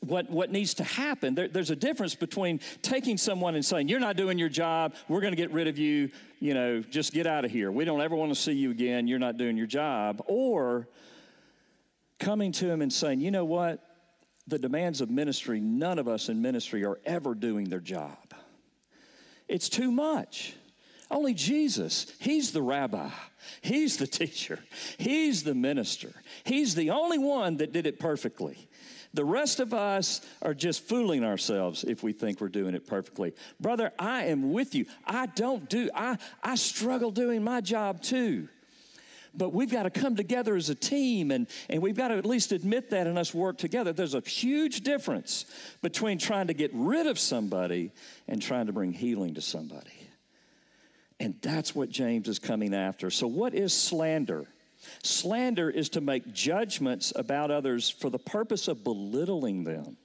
what, 0.02 0.30
what 0.30 0.52
needs 0.52 0.76
to 0.76 0.84
happen, 0.84 1.36
there, 1.36 1.48
there's 1.48 1.72
a 1.72 1.76
difference 1.76 2.16
between 2.16 2.60
taking 2.82 3.18
someone 3.18 3.56
and 3.56 3.66
saying, 3.66 3.88
You're 3.88 4.00
not 4.00 4.16
doing 4.16 4.38
your 4.38 4.50
job, 4.50 4.94
we're 5.08 5.22
going 5.22 5.34
to 5.34 5.38
get 5.38 5.52
rid 5.52 5.68
of 5.68 5.78
you, 5.78 6.12
you 6.40 6.54
know, 6.54 6.82
just 6.82 7.14
get 7.14 7.28
out 7.28 7.46
of 7.46 7.52
here. 7.52 7.72
We 7.72 7.86
don't 7.86 8.02
ever 8.02 8.16
want 8.16 8.32
to 8.32 8.40
see 8.40 8.54
you 8.54 8.72
again, 8.72 9.08
you're 9.08 9.20
not 9.20 9.38
doing 9.38 9.58
your 9.58 9.68
job. 9.68 10.24
Or 10.28 10.88
coming 12.20 12.52
to 12.54 12.70
him 12.70 12.82
and 12.82 12.92
saying, 12.92 13.22
You 13.22 13.32
know 13.32 13.46
what? 13.46 13.84
The 14.48 14.60
demands 14.60 15.02
of 15.02 15.10
ministry, 15.10 15.60
none 15.60 16.00
of 16.00 16.08
us 16.08 16.30
in 16.30 16.42
ministry 16.42 16.84
are 16.84 17.00
ever 17.06 17.36
doing 17.36 17.70
their 17.70 17.80
job. 17.80 18.34
It's 19.48 19.70
too 19.70 19.92
much. 19.92 20.56
Only 21.12 21.34
Jesus, 21.34 22.12
He's 22.20 22.52
the 22.52 22.62
rabbi, 22.62 23.10
He's 23.62 23.98
the 23.98 24.08
teacher, 24.08 24.60
He's 24.98 25.44
the 25.44 25.56
minister. 25.56 26.14
He's 26.44 26.76
the 26.76 26.92
only 26.92 27.18
one 27.18 27.58
that 27.58 27.72
did 27.72 27.88
it 27.88 28.00
perfectly. 28.00 28.69
The 29.14 29.26
rest 29.26 29.60
of 29.60 29.74
us 29.74 30.22
are 30.42 30.54
just 30.54 30.88
fooling 30.88 31.24
ourselves 31.24 31.84
if 31.84 32.04
we 32.04 32.14
think 32.14 32.40
we're 32.40 32.48
doing 32.48 32.76
it 32.76 32.86
perfectly. 32.86 33.34
Brother, 33.60 33.92
I 33.98 34.26
am 34.26 34.54
with 34.54 34.76
you. 34.76 34.86
I 35.06 35.26
don't 35.28 35.68
do, 35.68 35.90
I, 35.96 36.18
I 36.44 36.56
struggle 36.56 37.12
doing 37.12 37.44
my 37.44 37.62
job 37.62 38.02
too. 38.02 38.48
But 39.34 39.54
we've 39.54 39.72
got 39.72 39.84
to 39.84 39.90
come 39.90 40.16
together 40.16 40.56
as 40.56 40.70
a 40.70 40.76
team 40.76 41.32
and, 41.32 41.48
and 41.70 41.82
we've 41.82 41.96
got 41.96 42.10
to 42.10 42.18
at 42.18 42.26
least 42.26 42.52
admit 42.52 42.90
that 42.92 43.08
and 43.08 43.18
us 43.18 43.34
work 43.34 43.58
together. 43.58 43.94
There's 43.94 44.16
a 44.16 44.22
huge 44.22 44.82
difference 44.82 45.46
between 45.82 46.18
trying 46.18 46.48
to 46.48 46.54
get 46.54 46.72
rid 46.74 47.08
of 47.08 47.20
somebody 47.20 47.92
and 48.28 48.42
trying 48.42 48.68
to 48.68 48.74
bring 48.74 48.92
healing 48.92 49.36
to 49.36 49.42
somebody. 49.42 49.92
And 51.20 51.36
that's 51.42 51.76
what 51.76 51.90
James 51.90 52.28
is 52.28 52.40
coming 52.40 52.74
after. 52.74 53.10
So, 53.10 53.28
what 53.28 53.54
is 53.54 53.74
slander? 53.74 54.48
Slander 55.04 55.70
is 55.70 55.90
to 55.90 56.02
make 56.02 56.34
judgments 56.34 57.12
about 57.16 57.52
others 57.52 57.90
for 57.90 58.10
the 58.10 58.20
purpose 58.20 58.68
of 58.68 58.84
belittling 58.84 59.64
them. 59.64 59.98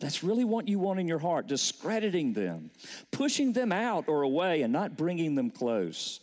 That's 0.00 0.24
really 0.24 0.44
what 0.44 0.66
you 0.66 0.78
want 0.78 0.98
in 0.98 1.06
your 1.06 1.18
heart, 1.18 1.46
discrediting 1.46 2.32
them, 2.32 2.70
pushing 3.10 3.52
them 3.52 3.70
out 3.70 4.08
or 4.08 4.22
away 4.22 4.62
and 4.62 4.72
not 4.72 4.96
bringing 4.96 5.34
them 5.34 5.50
close. 5.50 6.20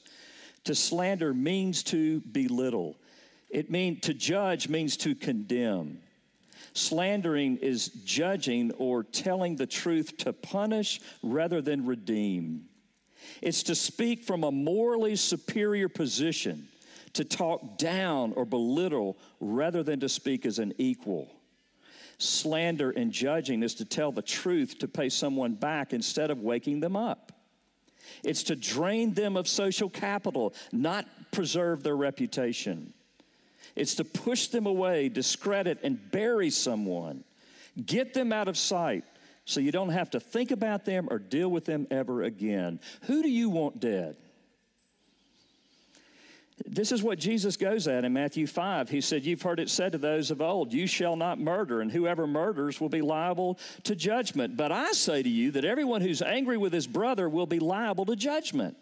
To 0.63 0.73
slander 0.75 1.33
means 1.33 1.83
to 1.83 2.21
belittle. 2.21 2.97
It 3.49 3.69
means 3.69 4.01
to 4.01 4.13
judge 4.13 4.67
means 4.67 4.97
to 4.97 5.15
condemn. 5.15 5.99
Slandering 6.73 7.57
is 7.57 7.89
judging 8.03 8.71
or 8.73 9.03
telling 9.03 9.55
the 9.55 9.65
truth 9.65 10.17
to 10.17 10.33
punish 10.33 10.99
rather 11.23 11.61
than 11.61 11.85
redeem. 11.85 12.65
It's 13.41 13.63
to 13.63 13.75
speak 13.75 14.23
from 14.23 14.43
a 14.43 14.51
morally 14.51 15.15
superior 15.15 15.89
position, 15.89 16.67
to 17.13 17.23
talk 17.23 17.77
down 17.77 18.33
or 18.33 18.45
belittle 18.45 19.17
rather 19.39 19.83
than 19.83 19.99
to 19.99 20.09
speak 20.09 20.45
as 20.45 20.59
an 20.59 20.73
equal. 20.77 21.31
Slander 22.19 22.91
and 22.91 23.11
judging 23.11 23.63
is 23.63 23.75
to 23.75 23.85
tell 23.85 24.11
the 24.11 24.21
truth 24.21 24.79
to 24.79 24.87
pay 24.87 25.09
someone 25.09 25.53
back 25.53 25.93
instead 25.93 26.31
of 26.31 26.41
waking 26.41 26.79
them 26.79 26.95
up. 26.95 27.31
It's 28.23 28.43
to 28.43 28.55
drain 28.55 29.13
them 29.13 29.37
of 29.37 29.47
social 29.47 29.89
capital, 29.89 30.53
not 30.71 31.05
preserve 31.31 31.83
their 31.83 31.95
reputation. 31.95 32.93
It's 33.75 33.95
to 33.95 34.03
push 34.03 34.47
them 34.47 34.65
away, 34.65 35.09
discredit, 35.09 35.79
and 35.83 36.11
bury 36.11 36.49
someone. 36.49 37.23
Get 37.85 38.13
them 38.13 38.33
out 38.33 38.47
of 38.47 38.57
sight 38.57 39.03
so 39.45 39.59
you 39.59 39.71
don't 39.71 39.89
have 39.89 40.09
to 40.11 40.19
think 40.19 40.51
about 40.51 40.83
them 40.83 41.07
or 41.11 41.19
deal 41.19 41.49
with 41.49 41.65
them 41.65 41.85
ever 41.91 42.23
again. 42.23 42.79
Who 43.03 43.21
do 43.21 43.29
you 43.29 43.49
want 43.49 43.79
dead? 43.79 44.17
This 46.65 46.91
is 46.91 47.03
what 47.03 47.19
Jesus 47.19 47.55
goes 47.55 47.87
at 47.87 48.03
in 48.03 48.13
Matthew 48.13 48.47
5. 48.47 48.89
He 48.89 48.99
said, 48.99 49.25
You've 49.25 49.41
heard 49.41 49.59
it 49.59 49.69
said 49.69 49.91
to 49.91 49.97
those 49.97 50.31
of 50.31 50.41
old, 50.41 50.73
You 50.73 50.87
shall 50.87 51.15
not 51.15 51.39
murder, 51.39 51.81
and 51.81 51.91
whoever 51.91 52.25
murders 52.25 52.81
will 52.81 52.89
be 52.89 53.01
liable 53.01 53.59
to 53.83 53.95
judgment. 53.95 54.57
But 54.57 54.71
I 54.71 54.91
say 54.93 55.21
to 55.21 55.29
you 55.29 55.51
that 55.51 55.65
everyone 55.65 56.01
who's 56.01 56.21
angry 56.21 56.57
with 56.57 56.73
his 56.73 56.87
brother 56.87 57.29
will 57.29 57.45
be 57.45 57.59
liable 57.59 58.05
to 58.07 58.15
judgment. 58.15 58.75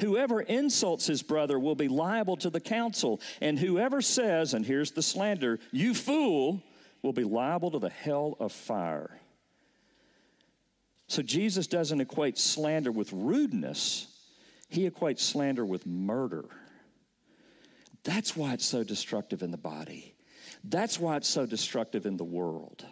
Whoever 0.00 0.40
insults 0.40 1.06
his 1.06 1.22
brother 1.22 1.56
will 1.56 1.76
be 1.76 1.86
liable 1.86 2.36
to 2.38 2.50
the 2.50 2.60
council. 2.60 3.20
And 3.40 3.58
whoever 3.58 4.02
says, 4.02 4.52
and 4.52 4.66
here's 4.66 4.90
the 4.90 5.02
slander, 5.02 5.60
you 5.70 5.94
fool, 5.94 6.62
will 7.02 7.12
be 7.12 7.22
liable 7.22 7.70
to 7.70 7.78
the 7.78 7.90
hell 7.90 8.36
of 8.40 8.50
fire. 8.50 9.20
So 11.06 11.22
Jesus 11.22 11.68
doesn't 11.68 12.00
equate 12.00 12.38
slander 12.38 12.90
with 12.90 13.12
rudeness, 13.12 14.08
he 14.68 14.90
equates 14.90 15.20
slander 15.20 15.64
with 15.64 15.86
murder. 15.86 16.46
That's 18.04 18.36
why 18.36 18.52
it's 18.52 18.66
so 18.66 18.84
destructive 18.84 19.42
in 19.42 19.50
the 19.50 19.56
body. 19.56 20.14
That's 20.62 21.00
why 21.00 21.16
it's 21.16 21.28
so 21.28 21.46
destructive 21.46 22.06
in 22.06 22.16
the 22.16 22.24
world. 22.24 22.84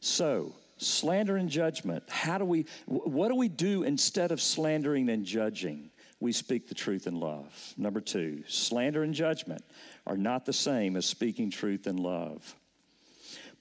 So, 0.00 0.54
slander 0.78 1.36
and 1.36 1.48
judgment, 1.48 2.04
how 2.08 2.38
do 2.38 2.44
we, 2.44 2.66
what 2.86 3.28
do 3.28 3.34
we 3.34 3.48
do 3.48 3.82
instead 3.82 4.32
of 4.32 4.40
slandering 4.40 5.08
and 5.08 5.24
judging? 5.24 5.90
We 6.20 6.32
speak 6.32 6.68
the 6.68 6.74
truth 6.74 7.06
in 7.06 7.20
love. 7.20 7.74
Number 7.76 8.00
two, 8.00 8.42
slander 8.48 9.02
and 9.02 9.12
judgment 9.12 9.62
are 10.06 10.16
not 10.16 10.46
the 10.46 10.52
same 10.52 10.96
as 10.96 11.04
speaking 11.06 11.50
truth 11.50 11.86
in 11.86 11.96
love. 11.96 12.54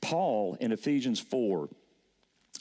Paul 0.01 0.55
in 0.59 0.71
Ephesians 0.71 1.19
4 1.19 1.67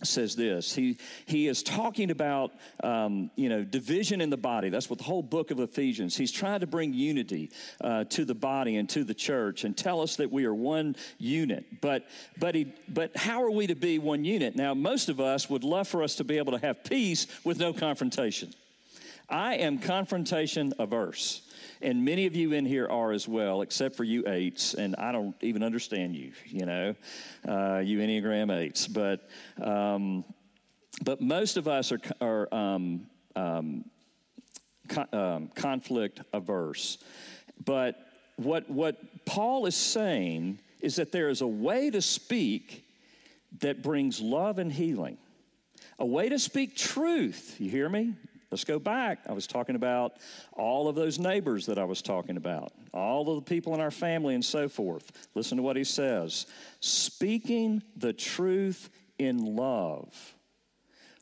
says 0.02 0.34
this. 0.34 0.74
He, 0.74 0.96
he 1.26 1.46
is 1.46 1.62
talking 1.62 2.10
about, 2.10 2.52
um, 2.82 3.30
you 3.36 3.48
know, 3.48 3.62
division 3.62 4.20
in 4.20 4.30
the 4.30 4.36
body. 4.36 4.68
That's 4.68 4.90
what 4.90 4.98
the 4.98 5.04
whole 5.04 5.22
book 5.22 5.50
of 5.50 5.60
Ephesians. 5.60 6.16
He's 6.16 6.32
trying 6.32 6.60
to 6.60 6.66
bring 6.66 6.92
unity 6.92 7.50
uh, 7.80 8.04
to 8.04 8.24
the 8.24 8.34
body 8.34 8.76
and 8.76 8.88
to 8.90 9.04
the 9.04 9.14
church 9.14 9.64
and 9.64 9.76
tell 9.76 10.00
us 10.00 10.16
that 10.16 10.32
we 10.32 10.46
are 10.46 10.54
one 10.54 10.96
unit. 11.18 11.80
But, 11.80 12.06
but, 12.38 12.54
he, 12.54 12.72
but 12.88 13.16
how 13.16 13.42
are 13.42 13.50
we 13.50 13.66
to 13.68 13.76
be 13.76 13.98
one 13.98 14.24
unit? 14.24 14.56
Now, 14.56 14.74
most 14.74 15.08
of 15.08 15.20
us 15.20 15.48
would 15.48 15.64
love 15.64 15.86
for 15.86 16.02
us 16.02 16.16
to 16.16 16.24
be 16.24 16.38
able 16.38 16.52
to 16.52 16.58
have 16.58 16.82
peace 16.84 17.26
with 17.44 17.58
no 17.58 17.72
confrontation. 17.72 18.52
I 19.28 19.56
am 19.56 19.78
confrontation 19.78 20.72
averse. 20.78 21.42
And 21.80 22.04
many 22.04 22.26
of 22.26 22.36
you 22.36 22.52
in 22.52 22.64
here 22.64 22.88
are 22.88 23.12
as 23.12 23.26
well, 23.28 23.62
except 23.62 23.96
for 23.96 24.04
you 24.04 24.24
eights, 24.26 24.74
and 24.74 24.94
I 24.96 25.12
don't 25.12 25.34
even 25.42 25.62
understand 25.62 26.14
you, 26.14 26.32
you 26.46 26.66
know, 26.66 26.94
uh, 27.46 27.78
you 27.78 27.98
Enneagram 27.98 28.54
eights. 28.56 28.86
But, 28.86 29.28
um, 29.62 30.24
but 31.02 31.20
most 31.20 31.56
of 31.56 31.68
us 31.68 31.92
are, 31.92 32.00
are 32.20 32.54
um, 32.54 33.06
um, 33.36 33.84
um, 35.12 35.48
conflict 35.54 36.20
averse. 36.32 36.98
But 37.64 37.96
what, 38.36 38.68
what 38.68 39.24
Paul 39.24 39.66
is 39.66 39.76
saying 39.76 40.58
is 40.80 40.96
that 40.96 41.12
there 41.12 41.28
is 41.28 41.40
a 41.40 41.46
way 41.46 41.90
to 41.90 42.02
speak 42.02 42.84
that 43.60 43.82
brings 43.82 44.20
love 44.20 44.58
and 44.58 44.72
healing, 44.72 45.16
a 45.98 46.06
way 46.06 46.28
to 46.28 46.38
speak 46.38 46.76
truth. 46.76 47.56
You 47.58 47.70
hear 47.70 47.88
me? 47.88 48.14
Let's 48.54 48.62
go 48.62 48.78
back. 48.78 49.18
I 49.28 49.32
was 49.32 49.48
talking 49.48 49.74
about 49.74 50.12
all 50.52 50.86
of 50.86 50.94
those 50.94 51.18
neighbors 51.18 51.66
that 51.66 51.76
I 51.76 51.82
was 51.82 52.00
talking 52.00 52.36
about, 52.36 52.70
all 52.92 53.28
of 53.28 53.44
the 53.44 53.50
people 53.50 53.74
in 53.74 53.80
our 53.80 53.90
family 53.90 54.36
and 54.36 54.44
so 54.44 54.68
forth. 54.68 55.10
Listen 55.34 55.56
to 55.56 55.64
what 55.64 55.74
he 55.74 55.82
says 55.82 56.46
speaking 56.78 57.82
the 57.96 58.12
truth 58.12 58.90
in 59.18 59.56
love. 59.56 60.36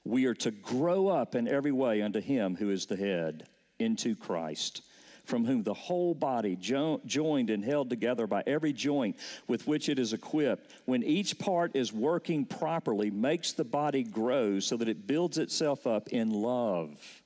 We 0.05 0.27
are 0.27 0.35
to 0.35 0.51
grow 0.51 1.09
up 1.09 1.35
in 1.35 1.49
every 1.49 1.73
way 1.73 2.03
unto 2.03 2.21
him 2.21 2.55
who 2.55 2.69
is 2.69 2.85
the 2.85 2.97
head, 2.97 3.49
into 3.79 4.15
Christ 4.15 4.83
from 5.25 5.45
whom 5.45 5.62
the 5.62 5.73
whole 5.73 6.15
body, 6.15 6.57
jo- 6.57 7.01
joined 7.07 7.49
and 7.49 7.65
held 7.65 7.89
together 7.89 8.27
by 8.27 8.43
every 8.47 8.73
joint 8.73 9.17
with 9.47 9.67
which 9.67 9.89
it 9.89 9.99
is 9.99 10.12
equipped, 10.12 10.71
when 10.85 11.03
each 11.03 11.39
part 11.39 11.77
is 11.77 11.93
working 11.93 12.45
properly, 12.45 13.11
makes 13.11 13.53
the 13.53 13.65
body 13.65 14.03
grow 14.03 14.59
so 14.59 14.77
that 14.77 14.89
it 14.89 15.07
builds 15.07 15.39
itself 15.39 15.87
up 15.87 16.09
in 16.09 16.31
love. 16.31 17.22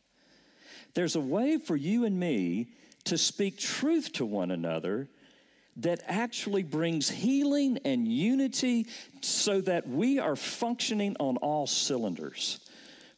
There's 0.97 1.15
a 1.15 1.21
way 1.21 1.59
for 1.59 1.77
you 1.77 2.07
and 2.07 2.19
me 2.19 2.69
to 3.05 3.19
speak 3.19 3.59
truth 3.59 4.15
to 4.15 4.25
one 4.25 4.51
another 4.51 5.09
that 5.77 6.03
actually 6.07 6.63
brings 6.63 7.11
healing 7.11 7.79
and 7.85 8.09
unity 8.09 8.87
so 9.21 9.61
that 9.61 9.87
we 9.87 10.19
are 10.19 10.37
functioning 10.37 11.15
on 11.21 11.37
all 11.37 11.67
cylinders. 11.67 12.61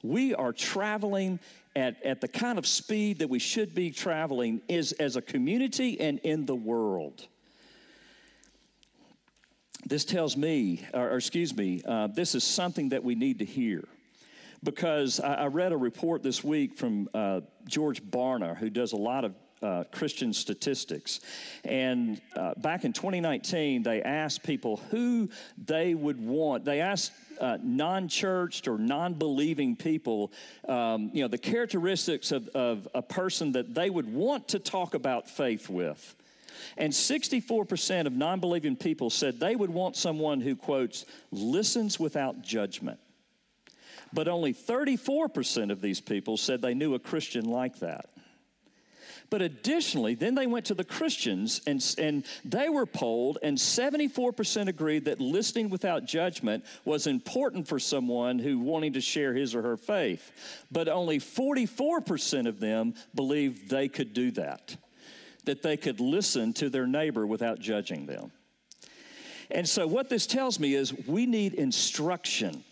We 0.03 0.35
are 0.35 0.53
traveling 0.53 1.39
at, 1.77 2.03
at 2.03 2.21
the 2.21 2.27
kind 2.27 2.59
of 2.59 2.67
speed 2.67 3.21
that 3.21 3.31
we 3.31 3.39
should 3.39 3.77
be 3.77 3.93
traveling 3.93 4.61
is 4.67 4.91
as 4.91 5.15
a 5.15 5.23
community 5.23 6.01
and 6.01 6.19
in 6.25 6.47
the 6.47 6.57
world. 6.57 7.29
This 9.87 10.05
tells 10.05 10.37
me, 10.37 10.85
or, 10.93 11.13
excuse 11.13 11.57
me, 11.57 11.83
uh, 11.87 12.09
this 12.09 12.35
is 12.35 12.43
something 12.43 12.89
that 12.89 13.05
we 13.05 13.15
need 13.15 13.39
to 13.39 13.45
hear 13.45 13.85
because 14.63 15.21
I, 15.21 15.35
I 15.35 15.47
read 15.47 15.73
a 15.73 15.77
report 15.77 16.23
this 16.23 16.43
week 16.43 16.75
from 16.75 17.09
uh, 17.15 17.41
George 17.67 18.03
Barna, 18.03 18.57
who 18.57 18.71
does 18.71 18.93
a 18.93 18.97
lot 18.97 19.25
of 19.25 19.35
uh, 19.63 19.85
Christian 19.91 20.33
statistics. 20.33 21.21
And 21.65 22.21
uh, 22.37 22.55
back 22.59 22.85
in 22.85 22.93
2019, 22.93 23.83
they 23.83 24.03
asked 24.03 24.43
people 24.43 24.79
who 24.91 25.29
they 25.65 25.95
would 25.95 26.21
want. 26.21 26.65
They 26.65 26.81
asked 26.81 27.13
uh, 27.41 27.59
non 27.63 28.09
churched 28.09 28.69
or 28.69 28.79
non 28.79 29.15
believing 29.15 29.77
people, 29.77 30.33
um, 30.69 31.11
you 31.13 31.23
know, 31.23 31.29
the 31.29 31.39
characteristics 31.39 32.33
of, 32.33 32.49
of 32.49 32.89
a 32.95 33.03
person 33.03 33.53
that 33.53 33.75
they 33.75 33.91
would 33.91 34.13
want 34.13 34.49
to 34.49 34.59
talk 34.59 34.95
about 34.95 35.29
faith 35.29 35.69
with. 35.69 36.15
And 36.77 36.93
64% 36.93 38.07
of 38.07 38.13
non 38.13 38.41
believing 38.41 38.77
people 38.77 39.11
said 39.11 39.39
they 39.39 39.57
would 39.57 39.71
want 39.71 39.97
someone 39.97 40.41
who, 40.41 40.57
quotes, 40.57 41.05
listens 41.31 41.99
without 41.99 42.43
judgment. 42.43 42.99
But 44.13 44.29
only 44.29 44.55
34% 44.55 45.71
of 45.71 45.81
these 45.81 46.01
people 46.01 46.37
said 46.37 46.63
they 46.63 46.75
knew 46.75 46.95
a 46.95 46.99
Christian 46.99 47.45
like 47.45 47.81
that. 47.81 48.09
But 49.31 49.43
additionally, 49.43 50.15
then 50.15 50.35
they 50.35 50.47
went 50.47 50.67
to 50.67 50.75
the 50.75 50.85
Christians 50.85 51.61
and, 51.67 51.85
and 51.99 52.25
they 52.45 52.71
were 52.71 52.87
polled, 52.87 53.39
and 53.43 53.59
74% 53.59 54.69
agreed 54.69 55.05
that 55.05 55.21
listening 55.21 55.69
without 55.69 56.07
judgment 56.07 56.65
was 56.85 57.07
important 57.07 57.69
for 57.69 57.79
someone 57.79 58.39
who 58.39 58.59
wanting 58.59 58.95
to 58.95 59.03
share 59.03 59.35
his 59.35 59.55
or 59.55 59.63
her 59.63 59.77
faith. 59.77 60.33
But 60.73 60.89
only 60.89 61.19
44% 61.19 62.49
of 62.49 62.59
them 62.59 62.95
believed 63.15 63.69
they 63.69 63.89
could 63.89 64.15
do 64.15 64.31
that, 64.33 64.77
that 65.45 65.63
they 65.63 65.77
could 65.77 66.01
listen 66.01 66.55
to 66.55 66.71
their 66.71 66.87
neighbor 66.87 67.27
without 67.27 67.59
judging 67.59 68.07
them. 68.07 68.33
And 69.51 69.69
so, 69.69 69.87
what 69.87 70.11
this 70.11 70.27
tells 70.27 70.61
me 70.61 70.75
is 70.75 70.93
we 71.07 71.25
need 71.25 71.55
instruction 71.55 72.65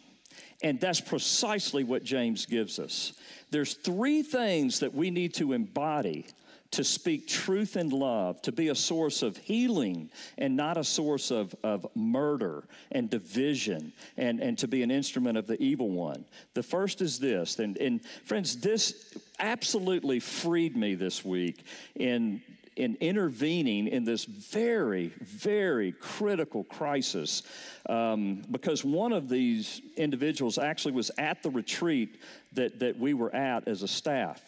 and 0.66 0.80
that's 0.80 1.00
precisely 1.00 1.84
what 1.84 2.02
James 2.02 2.44
gives 2.44 2.80
us. 2.80 3.12
There's 3.52 3.74
three 3.74 4.24
things 4.24 4.80
that 4.80 4.92
we 4.92 5.12
need 5.12 5.32
to 5.34 5.52
embody 5.52 6.26
to 6.72 6.82
speak 6.82 7.28
truth 7.28 7.76
and 7.76 7.92
love, 7.92 8.42
to 8.42 8.50
be 8.50 8.68
a 8.68 8.74
source 8.74 9.22
of 9.22 9.36
healing 9.36 10.10
and 10.36 10.56
not 10.56 10.76
a 10.76 10.82
source 10.82 11.30
of, 11.30 11.54
of 11.62 11.86
murder 11.94 12.64
and 12.90 13.08
division, 13.08 13.92
and, 14.16 14.40
and 14.40 14.58
to 14.58 14.66
be 14.66 14.82
an 14.82 14.90
instrument 14.90 15.38
of 15.38 15.46
the 15.46 15.62
evil 15.62 15.88
one. 15.88 16.24
The 16.54 16.64
first 16.64 17.00
is 17.00 17.20
this, 17.20 17.60
and, 17.60 17.76
and 17.76 18.04
friends, 18.24 18.56
this 18.56 19.16
absolutely 19.38 20.18
freed 20.18 20.76
me 20.76 20.96
this 20.96 21.24
week 21.24 21.64
in 21.94 22.42
in 22.76 22.96
intervening 23.00 23.88
in 23.88 24.04
this 24.04 24.24
very, 24.24 25.12
very 25.20 25.92
critical 25.92 26.64
crisis 26.64 27.42
um, 27.88 28.42
because 28.50 28.84
one 28.84 29.12
of 29.12 29.28
these 29.28 29.80
individuals 29.96 30.58
actually 30.58 30.92
was 30.92 31.10
at 31.16 31.42
the 31.42 31.50
retreat 31.50 32.20
that, 32.52 32.78
that 32.78 32.98
we 32.98 33.14
were 33.14 33.34
at 33.34 33.66
as 33.66 33.82
a 33.82 33.88
staff. 33.88 34.42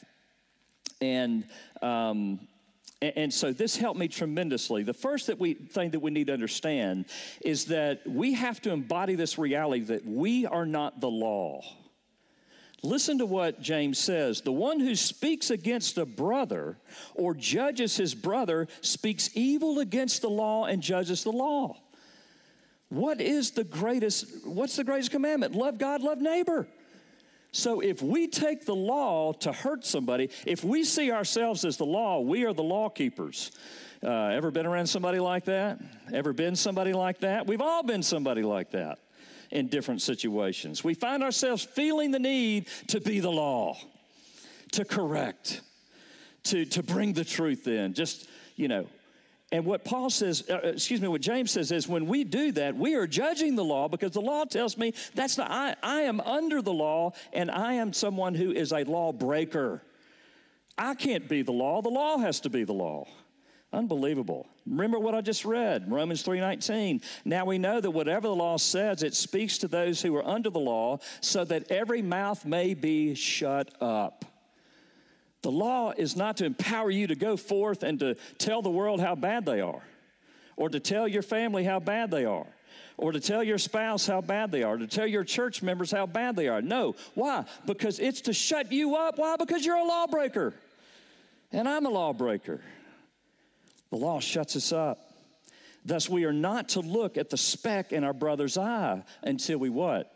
And, 1.00 1.44
um, 1.80 2.40
and, 3.00 3.12
and 3.16 3.34
so 3.34 3.50
this 3.52 3.76
helped 3.76 3.98
me 3.98 4.08
tremendously. 4.08 4.82
The 4.82 4.94
first 4.94 5.28
that 5.28 5.38
we, 5.38 5.54
thing 5.54 5.90
that 5.90 6.00
we 6.00 6.10
need 6.10 6.26
to 6.26 6.34
understand 6.34 7.06
is 7.40 7.64
that 7.66 8.06
we 8.06 8.34
have 8.34 8.60
to 8.62 8.72
embody 8.72 9.14
this 9.14 9.38
reality 9.38 9.84
that 9.84 10.04
we 10.04 10.44
are 10.44 10.66
not 10.66 11.00
the 11.00 11.10
law. 11.10 11.62
Listen 12.82 13.18
to 13.18 13.26
what 13.26 13.60
James 13.60 13.98
says. 13.98 14.40
The 14.40 14.52
one 14.52 14.78
who 14.78 14.94
speaks 14.94 15.50
against 15.50 15.98
a 15.98 16.06
brother 16.06 16.78
or 17.14 17.34
judges 17.34 17.96
his 17.96 18.14
brother 18.14 18.68
speaks 18.82 19.30
evil 19.34 19.80
against 19.80 20.22
the 20.22 20.30
law 20.30 20.66
and 20.66 20.80
judges 20.80 21.24
the 21.24 21.32
law. 21.32 21.76
What 22.88 23.20
is 23.20 23.50
the 23.50 23.64
greatest, 23.64 24.46
what's 24.46 24.76
the 24.76 24.84
greatest 24.84 25.10
commandment? 25.10 25.54
Love 25.54 25.78
God, 25.78 26.02
love 26.02 26.20
neighbor. 26.20 26.68
So 27.50 27.80
if 27.80 28.00
we 28.00 28.28
take 28.28 28.64
the 28.64 28.76
law 28.76 29.32
to 29.32 29.52
hurt 29.52 29.84
somebody, 29.84 30.30
if 30.46 30.62
we 30.62 30.84
see 30.84 31.10
ourselves 31.10 31.64
as 31.64 31.78
the 31.78 31.86
law, 31.86 32.20
we 32.20 32.44
are 32.44 32.52
the 32.52 32.62
law 32.62 32.88
keepers. 32.88 33.50
Uh, 34.02 34.10
ever 34.10 34.52
been 34.52 34.66
around 34.66 34.86
somebody 34.86 35.18
like 35.18 35.46
that? 35.46 35.80
Ever 36.12 36.32
been 36.32 36.54
somebody 36.54 36.92
like 36.92 37.18
that? 37.20 37.46
We've 37.46 37.60
all 37.60 37.82
been 37.82 38.04
somebody 38.04 38.42
like 38.42 38.70
that 38.70 39.00
in 39.50 39.68
different 39.68 40.02
situations. 40.02 40.84
We 40.84 40.94
find 40.94 41.22
ourselves 41.22 41.64
feeling 41.64 42.10
the 42.10 42.18
need 42.18 42.66
to 42.88 43.00
be 43.00 43.20
the 43.20 43.30
law, 43.30 43.76
to 44.72 44.84
correct, 44.84 45.60
to, 46.44 46.64
to 46.66 46.82
bring 46.82 47.12
the 47.12 47.24
truth 47.24 47.66
in. 47.66 47.94
Just, 47.94 48.28
you 48.56 48.68
know, 48.68 48.86
and 49.50 49.64
what 49.64 49.84
Paul 49.84 50.10
says, 50.10 50.44
uh, 50.50 50.54
uh, 50.54 50.68
excuse 50.68 51.00
me, 51.00 51.08
what 51.08 51.22
James 51.22 51.50
says 51.50 51.72
is 51.72 51.88
when 51.88 52.06
we 52.06 52.22
do 52.22 52.52
that, 52.52 52.76
we 52.76 52.94
are 52.96 53.06
judging 53.06 53.56
the 53.56 53.64
law 53.64 53.88
because 53.88 54.12
the 54.12 54.20
law 54.20 54.44
tells 54.44 54.76
me 54.76 54.92
that's 55.14 55.38
not, 55.38 55.50
I, 55.50 55.74
I 55.82 56.02
am 56.02 56.20
under 56.20 56.60
the 56.60 56.72
law 56.72 57.12
and 57.32 57.50
I 57.50 57.74
am 57.74 57.94
someone 57.94 58.34
who 58.34 58.52
is 58.52 58.72
a 58.72 58.84
lawbreaker. 58.84 59.82
I 60.76 60.94
can't 60.94 61.28
be 61.28 61.42
the 61.42 61.52
law, 61.52 61.80
the 61.80 61.88
law 61.88 62.18
has 62.18 62.40
to 62.40 62.50
be 62.50 62.64
the 62.64 62.74
law. 62.74 63.06
Unbelievable. 63.72 64.46
Remember 64.66 64.98
what 64.98 65.14
I 65.14 65.20
just 65.20 65.44
read, 65.44 65.90
Romans 65.90 66.22
3:19. 66.22 67.02
Now 67.24 67.44
we 67.44 67.58
know 67.58 67.80
that 67.80 67.90
whatever 67.90 68.28
the 68.28 68.34
law 68.34 68.56
says, 68.56 69.02
it 69.02 69.14
speaks 69.14 69.58
to 69.58 69.68
those 69.68 70.00
who 70.00 70.16
are 70.16 70.26
under 70.26 70.48
the 70.48 70.58
law, 70.58 70.98
so 71.20 71.44
that 71.44 71.70
every 71.70 72.00
mouth 72.00 72.44
may 72.46 72.74
be 72.74 73.14
shut 73.14 73.70
up. 73.82 74.24
The 75.42 75.50
law 75.50 75.92
is 75.96 76.16
not 76.16 76.38
to 76.38 76.46
empower 76.46 76.90
you 76.90 77.06
to 77.08 77.14
go 77.14 77.36
forth 77.36 77.82
and 77.82 78.00
to 78.00 78.16
tell 78.38 78.62
the 78.62 78.70
world 78.70 79.00
how 79.00 79.14
bad 79.14 79.44
they 79.44 79.60
are 79.60 79.82
or 80.58 80.68
to 80.68 80.80
tell 80.80 81.08
your 81.08 81.22
family 81.22 81.64
how 81.64 81.78
bad 81.78 82.10
they 82.10 82.24
are, 82.24 82.46
or 82.96 83.12
to 83.12 83.20
tell 83.20 83.44
your 83.44 83.58
spouse 83.58 84.06
how 84.06 84.20
bad 84.20 84.50
they 84.50 84.64
are, 84.64 84.76
to 84.76 84.88
tell 84.88 85.06
your 85.06 85.22
church 85.22 85.62
members 85.62 85.90
how 85.90 86.04
bad 86.04 86.34
they 86.34 86.48
are. 86.48 86.60
No. 86.60 86.96
Why? 87.14 87.44
Because 87.64 88.00
it's 88.00 88.22
to 88.22 88.32
shut 88.32 88.72
you 88.72 88.96
up. 88.96 89.18
Why? 89.18 89.36
Because 89.36 89.64
you're 89.64 89.76
a 89.76 89.84
lawbreaker. 89.84 90.52
And 91.52 91.68
I'm 91.68 91.86
a 91.86 91.90
lawbreaker. 91.90 92.60
The 93.90 93.96
law 93.96 94.20
shuts 94.20 94.56
us 94.56 94.72
up. 94.72 94.98
Thus, 95.84 96.08
we 96.08 96.24
are 96.24 96.32
not 96.32 96.70
to 96.70 96.80
look 96.80 97.16
at 97.16 97.30
the 97.30 97.36
speck 97.36 97.92
in 97.92 98.04
our 98.04 98.12
brother's 98.12 98.58
eye 98.58 99.02
until 99.22 99.58
we 99.58 99.70
what? 99.70 100.14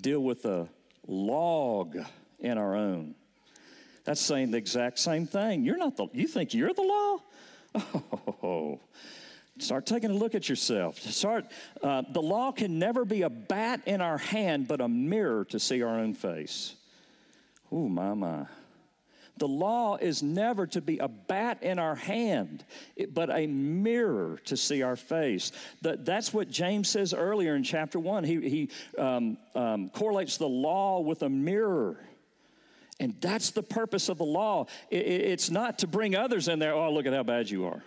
Deal 0.00 0.20
with 0.20 0.42
the 0.42 0.68
log 1.06 1.96
in 2.38 2.58
our 2.58 2.76
own. 2.76 3.14
That's 4.04 4.20
saying 4.20 4.50
the 4.50 4.58
exact 4.58 4.98
same 4.98 5.26
thing. 5.26 5.64
You're 5.64 5.78
not 5.78 5.96
the, 5.96 6.08
you 6.12 6.26
think 6.26 6.54
you're 6.54 6.72
the 6.72 6.82
law? 6.82 7.18
Oh, 8.42 8.80
start 9.58 9.86
taking 9.86 10.10
a 10.10 10.14
look 10.14 10.34
at 10.34 10.48
yourself. 10.48 10.98
Start, 10.98 11.46
uh, 11.82 12.02
the 12.12 12.22
law 12.22 12.52
can 12.52 12.78
never 12.78 13.04
be 13.04 13.22
a 13.22 13.30
bat 13.30 13.82
in 13.86 14.00
our 14.00 14.18
hand, 14.18 14.68
but 14.68 14.80
a 14.80 14.88
mirror 14.88 15.44
to 15.46 15.58
see 15.58 15.82
our 15.82 15.98
own 15.98 16.14
face. 16.14 16.74
Oh, 17.70 17.88
my, 17.88 18.14
my. 18.14 18.46
The 19.38 19.48
law 19.48 19.96
is 19.96 20.22
never 20.22 20.66
to 20.68 20.80
be 20.80 20.98
a 20.98 21.08
bat 21.08 21.62
in 21.62 21.78
our 21.78 21.94
hand, 21.94 22.64
but 23.10 23.30
a 23.30 23.46
mirror 23.46 24.38
to 24.46 24.56
see 24.56 24.82
our 24.82 24.96
face. 24.96 25.52
that's 25.80 26.34
what 26.34 26.48
James 26.50 26.88
says 26.88 27.14
earlier 27.14 27.54
in 27.54 27.62
chapter 27.62 27.98
one. 28.00 28.24
He, 28.24 28.48
he 28.48 28.70
um, 28.98 29.38
um, 29.54 29.90
correlates 29.90 30.36
the 30.36 30.48
law 30.48 31.00
with 31.00 31.22
a 31.22 31.28
mirror. 31.28 31.98
And 33.00 33.14
that's 33.20 33.50
the 33.50 33.62
purpose 33.62 34.08
of 34.08 34.18
the 34.18 34.24
law. 34.24 34.66
it's 34.90 35.50
not 35.50 35.78
to 35.80 35.86
bring 35.86 36.16
others 36.16 36.48
in 36.48 36.58
there, 36.58 36.74
oh, 36.74 36.92
look 36.92 37.06
at 37.06 37.12
how 37.12 37.22
bad 37.22 37.48
you 37.48 37.66
are. 37.66 37.82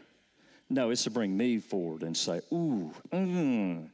No, 0.70 0.90
it's 0.90 1.04
to 1.04 1.10
bring 1.10 1.36
me 1.36 1.60
forward 1.60 2.04
and 2.04 2.16
say, 2.16 2.40
ooh, 2.54 2.94
mm. 3.12 3.90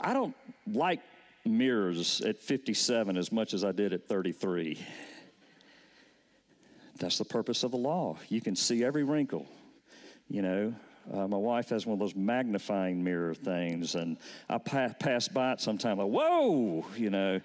I 0.00 0.12
don't 0.12 0.36
like 0.64 1.00
mirrors 1.44 2.20
at 2.20 2.38
57 2.38 3.16
as 3.16 3.32
much 3.32 3.52
as 3.52 3.64
I 3.64 3.72
did 3.72 3.92
at 3.92 4.06
33. 4.06 4.78
That's 7.02 7.18
the 7.18 7.24
purpose 7.24 7.64
of 7.64 7.72
the 7.72 7.76
law. 7.76 8.16
You 8.28 8.40
can 8.40 8.54
see 8.54 8.84
every 8.84 9.02
wrinkle. 9.02 9.48
You 10.28 10.42
know, 10.42 10.74
uh, 11.12 11.26
my 11.26 11.36
wife 11.36 11.70
has 11.70 11.84
one 11.84 11.94
of 11.94 11.98
those 11.98 12.14
magnifying 12.14 13.02
mirror 13.02 13.34
things, 13.34 13.96
and 13.96 14.16
I 14.48 14.58
pa- 14.58 14.94
pass 15.00 15.26
by 15.26 15.54
it 15.54 15.60
sometimes. 15.60 15.98
Like, 15.98 16.06
whoa, 16.06 16.86
you 16.96 17.10
know, 17.10 17.40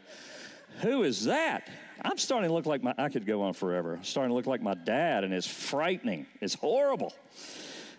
who 0.81 1.01
is 1.01 1.25
that? 1.25 1.67
I'm 2.03 2.19
starting 2.19 2.49
to 2.49 2.53
look 2.53 2.67
like 2.67 2.83
my. 2.83 2.93
I 2.99 3.09
could 3.09 3.25
go 3.25 3.41
on 3.41 3.53
forever. 3.53 3.95
I'm 3.95 4.03
starting 4.03 4.29
to 4.29 4.35
look 4.35 4.45
like 4.45 4.61
my 4.61 4.75
dad, 4.75 5.23
and 5.23 5.33
it's 5.33 5.47
frightening. 5.47 6.27
It's 6.39 6.53
horrible. 6.53 7.15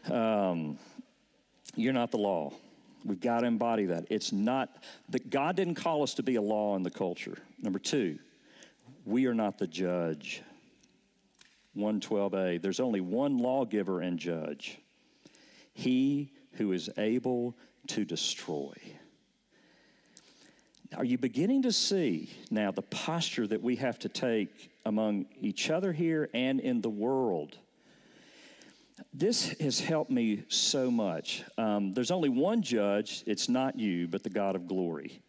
Um, 0.08 0.78
you're 1.74 1.92
not 1.92 2.12
the 2.12 2.18
law. 2.18 2.52
We've 3.04 3.20
got 3.20 3.40
to 3.40 3.46
embody 3.46 3.86
that. 3.86 4.06
It's 4.10 4.30
not 4.30 4.84
that 5.08 5.28
God 5.28 5.56
didn't 5.56 5.74
call 5.74 6.04
us 6.04 6.14
to 6.14 6.22
be 6.22 6.36
a 6.36 6.42
law 6.42 6.76
in 6.76 6.84
the 6.84 6.90
culture. 6.90 7.38
Number 7.60 7.80
two, 7.80 8.20
we 9.04 9.26
are 9.26 9.34
not 9.34 9.58
the 9.58 9.66
judge. 9.66 10.42
112a, 11.78 12.60
there's 12.60 12.80
only 12.80 13.00
one 13.00 13.38
lawgiver 13.38 14.00
and 14.00 14.18
judge, 14.18 14.78
he 15.72 16.32
who 16.52 16.72
is 16.72 16.90
able 16.98 17.56
to 17.86 18.04
destroy. 18.04 18.74
Are 20.96 21.04
you 21.04 21.18
beginning 21.18 21.62
to 21.62 21.72
see 21.72 22.30
now 22.50 22.70
the 22.70 22.82
posture 22.82 23.46
that 23.46 23.62
we 23.62 23.76
have 23.76 23.98
to 24.00 24.08
take 24.08 24.70
among 24.86 25.26
each 25.40 25.70
other 25.70 25.92
here 25.92 26.30
and 26.32 26.60
in 26.60 26.80
the 26.80 26.90
world? 26.90 27.58
This 29.12 29.50
has 29.60 29.80
helped 29.80 30.10
me 30.10 30.44
so 30.48 30.90
much. 30.90 31.44
Um, 31.56 31.92
there's 31.92 32.10
only 32.10 32.28
one 32.28 32.62
judge, 32.62 33.22
it's 33.26 33.48
not 33.48 33.78
you, 33.78 34.08
but 34.08 34.22
the 34.22 34.30
God 34.30 34.56
of 34.56 34.66
glory. 34.66 35.20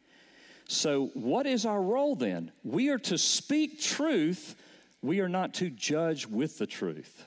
So, 0.68 1.08
what 1.14 1.46
is 1.46 1.66
our 1.66 1.82
role 1.82 2.16
then? 2.16 2.52
We 2.64 2.90
are 2.90 3.00
to 3.00 3.18
speak 3.18 3.82
truth 3.82 4.56
we 5.02 5.20
are 5.22 5.30
not 5.30 5.54
to 5.56 5.70
judge 5.70 6.28
with 6.28 6.58
the 6.58 6.68
truth. 6.68 7.26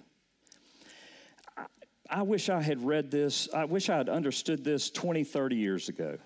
I, 2.08 2.22
wish 2.22 2.48
I 2.48 2.60
had 2.60 2.84
read 2.84 3.10
this, 3.10 3.48
I 3.54 3.64
wish 3.64 3.88
I 3.88 3.96
had 3.96 4.08
understood 4.08 4.64
this 4.64 4.90
20, 4.90 5.24
30 5.24 5.56
years 5.56 5.88
ago 5.88 6.18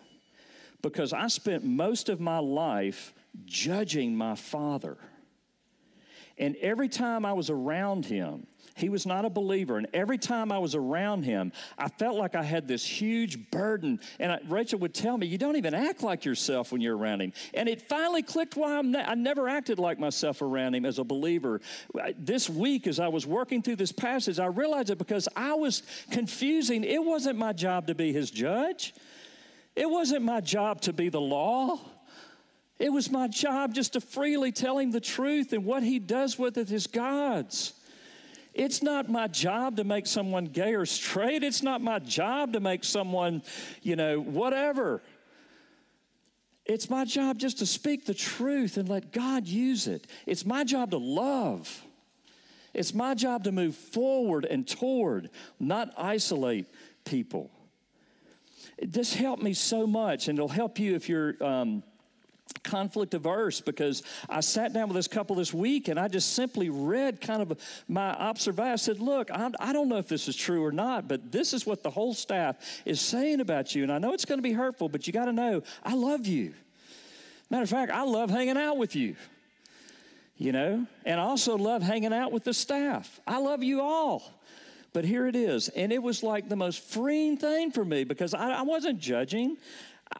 because 0.82 1.12
I 1.12 1.28
spent 1.28 1.64
most 1.64 2.08
of 2.08 2.20
my 2.20 2.38
life 2.38 3.14
judging 3.44 4.16
my 4.16 4.34
father. 4.34 4.96
And 6.38 6.56
every 6.56 6.88
time 6.88 7.24
I 7.24 7.32
was 7.32 7.48
around 7.48 8.04
him, 8.04 8.46
he 8.76 8.90
was 8.90 9.06
not 9.06 9.24
a 9.24 9.30
believer. 9.30 9.78
And 9.78 9.86
every 9.94 10.18
time 10.18 10.52
I 10.52 10.58
was 10.58 10.74
around 10.74 11.22
him, 11.22 11.50
I 11.78 11.88
felt 11.88 12.16
like 12.16 12.34
I 12.34 12.42
had 12.42 12.68
this 12.68 12.84
huge 12.84 13.50
burden. 13.50 14.00
And 14.20 14.30
I, 14.30 14.40
Rachel 14.48 14.78
would 14.80 14.92
tell 14.92 15.16
me, 15.16 15.26
You 15.26 15.38
don't 15.38 15.56
even 15.56 15.72
act 15.72 16.02
like 16.02 16.26
yourself 16.26 16.72
when 16.72 16.82
you're 16.82 16.96
around 16.96 17.22
him. 17.22 17.32
And 17.54 17.70
it 17.70 17.88
finally 17.88 18.22
clicked 18.22 18.54
why 18.54 18.82
ne- 18.82 19.02
i 19.02 19.14
never 19.14 19.48
acted 19.48 19.78
like 19.78 19.98
myself 19.98 20.42
around 20.42 20.74
him 20.74 20.84
as 20.84 20.98
a 20.98 21.04
believer. 21.04 21.62
This 22.18 22.50
week, 22.50 22.86
as 22.86 23.00
I 23.00 23.08
was 23.08 23.26
working 23.26 23.62
through 23.62 23.76
this 23.76 23.92
passage, 23.92 24.38
I 24.38 24.46
realized 24.46 24.90
it 24.90 24.98
because 24.98 25.26
I 25.34 25.54
was 25.54 25.82
confusing. 26.10 26.84
It 26.84 27.02
wasn't 27.02 27.38
my 27.38 27.54
job 27.54 27.86
to 27.86 27.94
be 27.94 28.12
his 28.12 28.30
judge, 28.30 28.94
it 29.74 29.88
wasn't 29.88 30.22
my 30.22 30.42
job 30.42 30.82
to 30.82 30.92
be 30.92 31.08
the 31.08 31.20
law. 31.20 31.80
It 32.78 32.92
was 32.92 33.10
my 33.10 33.26
job 33.28 33.74
just 33.74 33.94
to 33.94 34.00
freely 34.00 34.52
tell 34.52 34.78
him 34.78 34.90
the 34.90 35.00
truth, 35.00 35.52
and 35.52 35.64
what 35.64 35.82
he 35.82 35.98
does 35.98 36.38
with 36.38 36.58
it 36.58 36.70
is 36.70 36.86
God's. 36.86 37.72
It's 38.52 38.82
not 38.82 39.08
my 39.08 39.28
job 39.28 39.76
to 39.76 39.84
make 39.84 40.06
someone 40.06 40.46
gay 40.46 40.74
or 40.74 40.86
straight. 40.86 41.42
It's 41.42 41.62
not 41.62 41.80
my 41.80 41.98
job 41.98 42.54
to 42.54 42.60
make 42.60 42.84
someone, 42.84 43.42
you 43.82 43.96
know, 43.96 44.20
whatever. 44.20 45.02
It's 46.64 46.90
my 46.90 47.04
job 47.04 47.38
just 47.38 47.58
to 47.58 47.66
speak 47.66 48.06
the 48.06 48.14
truth 48.14 48.76
and 48.76 48.88
let 48.88 49.12
God 49.12 49.46
use 49.46 49.86
it. 49.86 50.06
It's 50.26 50.44
my 50.44 50.64
job 50.64 50.90
to 50.90 50.98
love. 50.98 51.82
It's 52.74 52.92
my 52.92 53.14
job 53.14 53.44
to 53.44 53.52
move 53.52 53.74
forward 53.74 54.44
and 54.44 54.66
toward, 54.66 55.30
not 55.60 55.92
isolate 55.96 56.66
people. 57.04 57.50
This 58.82 59.14
helped 59.14 59.42
me 59.42 59.54
so 59.54 59.86
much, 59.86 60.28
and 60.28 60.38
it'll 60.38 60.48
help 60.48 60.78
you 60.78 60.94
if 60.94 61.08
you're. 61.08 61.42
Um, 61.42 61.82
conflict 62.62 63.14
averse 63.14 63.60
because 63.60 64.02
I 64.28 64.40
sat 64.40 64.72
down 64.72 64.88
with 64.88 64.96
this 64.96 65.08
couple 65.08 65.36
this 65.36 65.54
week 65.54 65.88
and 65.88 65.98
I 65.98 66.08
just 66.08 66.34
simply 66.34 66.68
read 66.68 67.20
kind 67.20 67.42
of 67.42 67.58
my 67.88 68.10
observation. 68.10 68.72
I 68.72 68.76
said, 68.76 69.00
Look, 69.00 69.30
I'm, 69.32 69.54
I 69.60 69.72
do 69.72 69.80
not 69.80 69.88
know 69.88 69.96
if 69.98 70.08
this 70.08 70.28
is 70.28 70.36
true 70.36 70.64
or 70.64 70.72
not, 70.72 71.08
but 71.08 71.32
this 71.32 71.52
is 71.52 71.66
what 71.66 71.82
the 71.82 71.90
whole 71.90 72.14
staff 72.14 72.56
is 72.84 73.00
saying 73.00 73.40
about 73.40 73.74
you. 73.74 73.82
And 73.82 73.92
I 73.92 73.98
know 73.98 74.12
it's 74.12 74.24
going 74.24 74.38
to 74.38 74.42
be 74.42 74.52
hurtful, 74.52 74.88
but 74.88 75.06
you 75.06 75.12
got 75.12 75.26
to 75.26 75.32
know 75.32 75.62
I 75.82 75.94
love 75.94 76.26
you. 76.26 76.54
Matter 77.50 77.62
of 77.62 77.70
fact, 77.70 77.92
I 77.92 78.02
love 78.02 78.30
hanging 78.30 78.56
out 78.56 78.76
with 78.76 78.96
you. 78.96 79.16
You 80.38 80.52
know, 80.52 80.86
and 81.06 81.18
I 81.18 81.22
also 81.22 81.56
love 81.56 81.82
hanging 81.82 82.12
out 82.12 82.30
with 82.30 82.44
the 82.44 82.52
staff. 82.52 83.20
I 83.26 83.38
love 83.38 83.62
you 83.62 83.80
all. 83.80 84.22
But 84.92 85.04
here 85.04 85.26
it 85.26 85.36
is. 85.36 85.68
And 85.68 85.92
it 85.92 86.02
was 86.02 86.22
like 86.22 86.48
the 86.48 86.56
most 86.56 86.80
freeing 86.80 87.36
thing 87.36 87.70
for 87.70 87.84
me 87.84 88.04
because 88.04 88.34
I, 88.34 88.50
I 88.50 88.62
wasn't 88.62 88.98
judging. 88.98 89.56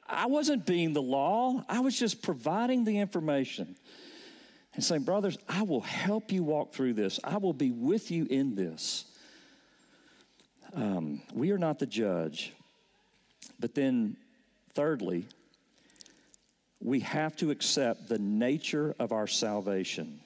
I 0.09 0.27
wasn't 0.27 0.67
being 0.67 0.93
the 0.93 1.03
law, 1.03 1.65
I 1.69 1.81
was 1.81 1.99
just 1.99 2.23
providing 2.23 2.85
the 2.85 2.99
information 2.99 3.77
and 4.75 4.85
saying, 4.85 5.03
Brothers, 5.03 5.37
I 5.49 5.63
will 5.63 5.81
help 5.81 6.31
you 6.31 6.45
walk 6.45 6.73
through 6.73 6.95
this, 6.95 7.19
I 7.25 7.39
will 7.39 7.53
be 7.53 7.71
with 7.71 8.11
you 8.11 8.27
in 8.31 8.55
this. 8.55 9.07
Um, 10.75 11.23
we 11.33 11.51
are 11.51 11.59
not 11.59 11.79
the 11.79 11.87
judge. 11.87 12.53
But 13.59 13.75
then, 13.75 14.17
thirdly, 14.75 15.27
we 16.81 17.01
have 17.01 17.35
to 17.37 17.51
accept 17.51 18.09
the 18.09 18.19
nature 18.19 18.95
of 18.99 19.13
our 19.13 19.27
salvation. 19.27 20.21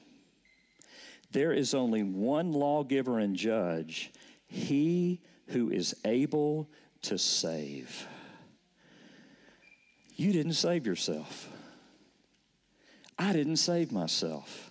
There 1.30 1.52
is 1.52 1.74
only 1.74 2.02
one 2.02 2.52
lawgiver 2.52 3.20
and 3.20 3.36
judge, 3.36 4.10
he 4.48 5.20
who 5.48 5.70
is 5.70 5.94
able 6.04 6.68
to 7.02 7.18
save. 7.18 8.06
You 10.20 10.34
didn't 10.34 10.52
save 10.52 10.86
yourself. 10.86 11.48
I 13.18 13.32
didn't 13.32 13.56
save 13.56 13.90
myself. 13.90 14.70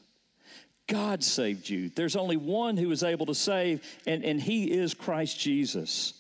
God 0.85 1.23
saved 1.23 1.67
you. 1.67 1.89
There's 1.89 2.15
only 2.15 2.38
one 2.38 2.77
who 2.77 2.91
is 2.91 3.01
able 3.01 3.25
to 3.25 3.33
save, 3.33 3.81
and, 4.05 4.23
and 4.23 4.39
he 4.39 4.65
is 4.65 4.93
Christ 4.93 5.39
Jesus. 5.39 6.13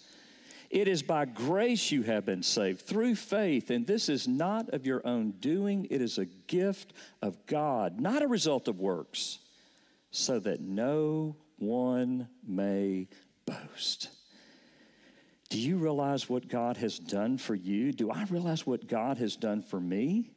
It 0.71 0.87
is 0.87 1.03
by 1.03 1.25
grace 1.25 1.91
you 1.91 2.01
have 2.01 2.25
been 2.25 2.41
saved 2.41 2.81
through 2.81 3.13
faith, 3.13 3.69
and 3.69 3.85
this 3.85 4.09
is 4.09 4.27
not 4.27 4.69
of 4.69 4.87
your 4.87 5.05
own 5.05 5.35
doing. 5.39 5.85
It 5.91 6.01
is 6.01 6.17
a 6.17 6.25
gift 6.25 6.93
of 7.21 7.45
God, 7.45 8.01
not 8.01 8.23
a 8.23 8.27
result 8.27 8.67
of 8.67 8.79
works, 8.79 9.37
so 10.09 10.39
that 10.39 10.59
no 10.59 11.35
one 11.59 12.29
may 12.47 13.09
boast. 13.45 14.09
Do 15.49 15.59
you 15.59 15.77
realize 15.77 16.29
what 16.29 16.47
God 16.47 16.77
has 16.77 16.99
done 16.99 17.37
for 17.37 17.55
you? 17.55 17.91
Do 17.91 18.11
I 18.11 18.23
realize 18.29 18.67
what 18.67 18.87
God 18.87 19.17
has 19.17 19.35
done 19.35 19.63
for 19.63 19.79
me? 19.79 20.29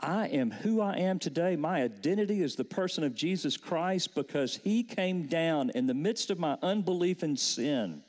I 0.00 0.28
am 0.28 0.50
who 0.50 0.80
I 0.80 0.96
am 0.96 1.18
today. 1.18 1.56
My 1.56 1.82
identity 1.82 2.42
is 2.42 2.56
the 2.56 2.64
person 2.64 3.04
of 3.04 3.14
Jesus 3.14 3.56
Christ 3.56 4.14
because 4.14 4.56
He 4.56 4.82
came 4.82 5.26
down 5.26 5.70
in 5.70 5.86
the 5.86 5.94
midst 5.94 6.30
of 6.30 6.38
my 6.38 6.58
unbelief 6.62 7.22
and 7.22 7.38
sin. 7.38 8.02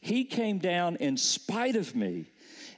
He 0.00 0.24
came 0.24 0.58
down 0.58 0.96
in 0.96 1.16
spite 1.16 1.76
of 1.76 1.94
me. 1.94 2.26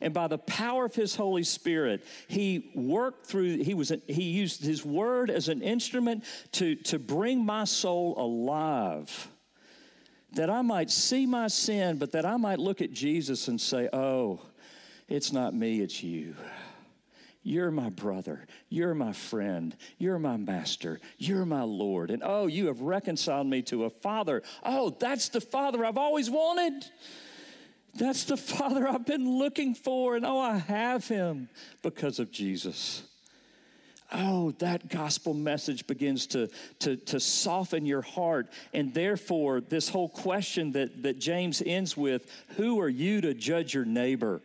And 0.00 0.14
by 0.14 0.28
the 0.28 0.38
power 0.38 0.84
of 0.84 0.94
his 0.94 1.16
Holy 1.16 1.42
Spirit, 1.42 2.04
he 2.28 2.70
worked 2.74 3.26
through, 3.26 3.58
he, 3.58 3.74
was, 3.74 3.92
he 4.06 4.22
used 4.22 4.62
his 4.62 4.84
word 4.84 5.28
as 5.28 5.48
an 5.48 5.60
instrument 5.60 6.24
to, 6.52 6.76
to 6.76 7.00
bring 7.00 7.44
my 7.44 7.64
soul 7.64 8.14
alive. 8.16 9.28
That 10.32 10.50
I 10.50 10.62
might 10.62 10.90
see 10.90 11.26
my 11.26 11.48
sin, 11.48 11.98
but 11.98 12.12
that 12.12 12.26
I 12.26 12.36
might 12.36 12.58
look 12.58 12.82
at 12.82 12.92
Jesus 12.92 13.48
and 13.48 13.60
say, 13.60 13.88
Oh, 13.92 14.40
it's 15.08 15.32
not 15.32 15.54
me, 15.54 15.80
it's 15.80 16.02
you. 16.02 16.34
You're 17.42 17.70
my 17.70 17.88
brother. 17.88 18.46
You're 18.68 18.94
my 18.94 19.12
friend. 19.12 19.74
You're 19.96 20.18
my 20.18 20.36
master. 20.36 21.00
You're 21.16 21.46
my 21.46 21.62
Lord. 21.62 22.10
And 22.10 22.22
oh, 22.22 22.46
you 22.46 22.66
have 22.66 22.82
reconciled 22.82 23.46
me 23.46 23.62
to 23.62 23.84
a 23.84 23.90
father. 23.90 24.42
Oh, 24.62 24.94
that's 25.00 25.30
the 25.30 25.40
father 25.40 25.82
I've 25.82 25.96
always 25.96 26.28
wanted. 26.28 26.84
That's 27.94 28.24
the 28.24 28.36
father 28.36 28.86
I've 28.86 29.06
been 29.06 29.38
looking 29.38 29.74
for. 29.74 30.14
And 30.14 30.26
oh, 30.26 30.38
I 30.38 30.58
have 30.58 31.08
him 31.08 31.48
because 31.82 32.18
of 32.18 32.30
Jesus. 32.30 33.07
Oh, 34.10 34.52
that 34.58 34.88
gospel 34.88 35.34
message 35.34 35.86
begins 35.86 36.26
to, 36.28 36.48
to, 36.78 36.96
to 36.96 37.20
soften 37.20 37.84
your 37.84 38.00
heart. 38.00 38.48
And 38.72 38.94
therefore, 38.94 39.60
this 39.60 39.88
whole 39.88 40.08
question 40.08 40.72
that, 40.72 41.02
that 41.02 41.18
James 41.18 41.62
ends 41.64 41.96
with 41.96 42.26
who 42.56 42.80
are 42.80 42.88
you 42.88 43.20
to 43.20 43.34
judge 43.34 43.74
your 43.74 43.84
neighbor? 43.84 44.40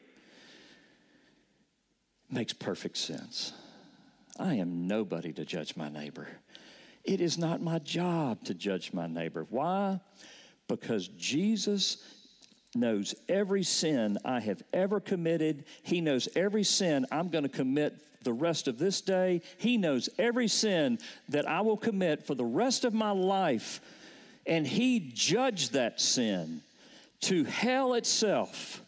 makes 2.33 2.53
perfect 2.53 2.97
sense. 2.97 3.53
I 4.39 4.55
am 4.55 4.87
nobody 4.87 5.31
to 5.33 5.45
judge 5.45 5.75
my 5.75 5.89
neighbor. 5.89 6.27
It 7.03 7.21
is 7.21 7.37
not 7.37 7.61
my 7.61 7.79
job 7.79 8.43
to 8.45 8.53
judge 8.53 8.93
my 8.93 9.07
neighbor. 9.07 9.45
Why? 9.49 9.99
Because 10.67 11.09
Jesus 11.09 11.97
knows 12.75 13.15
every 13.29 13.63
sin 13.63 14.17
I 14.25 14.39
have 14.39 14.63
ever 14.73 14.99
committed. 14.99 15.65
He 15.83 16.01
knows 16.01 16.27
every 16.35 16.63
sin 16.63 17.05
I'm 17.11 17.29
going 17.29 17.43
to 17.43 17.49
commit 17.49 17.97
the 18.23 18.33
rest 18.33 18.67
of 18.67 18.77
this 18.77 19.01
day. 19.01 19.41
He 19.57 19.77
knows 19.77 20.09
every 20.17 20.47
sin 20.47 20.99
that 21.29 21.47
I 21.47 21.61
will 21.61 21.77
commit 21.77 22.25
for 22.25 22.35
the 22.35 22.45
rest 22.45 22.85
of 22.85 22.93
my 22.93 23.11
life. 23.11 23.81
And 24.45 24.65
He 24.65 24.99
judged 25.13 25.73
that 25.73 25.99
sin 25.99 26.61
to 27.21 27.43
hell 27.43 27.93
itself. 27.93 28.81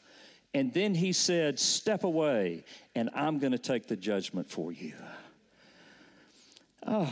And 0.54 0.74
then 0.74 0.96
He 0.96 1.14
said, 1.14 1.60
Step 1.60 2.04
away 2.04 2.64
and 2.96 3.10
I'm 3.14 3.40
going 3.40 3.52
to 3.52 3.58
take 3.58 3.88
the 3.88 3.98
judgment 3.98 4.50
for 4.50 4.72
you. 4.72 4.94
Oh, 6.88 7.12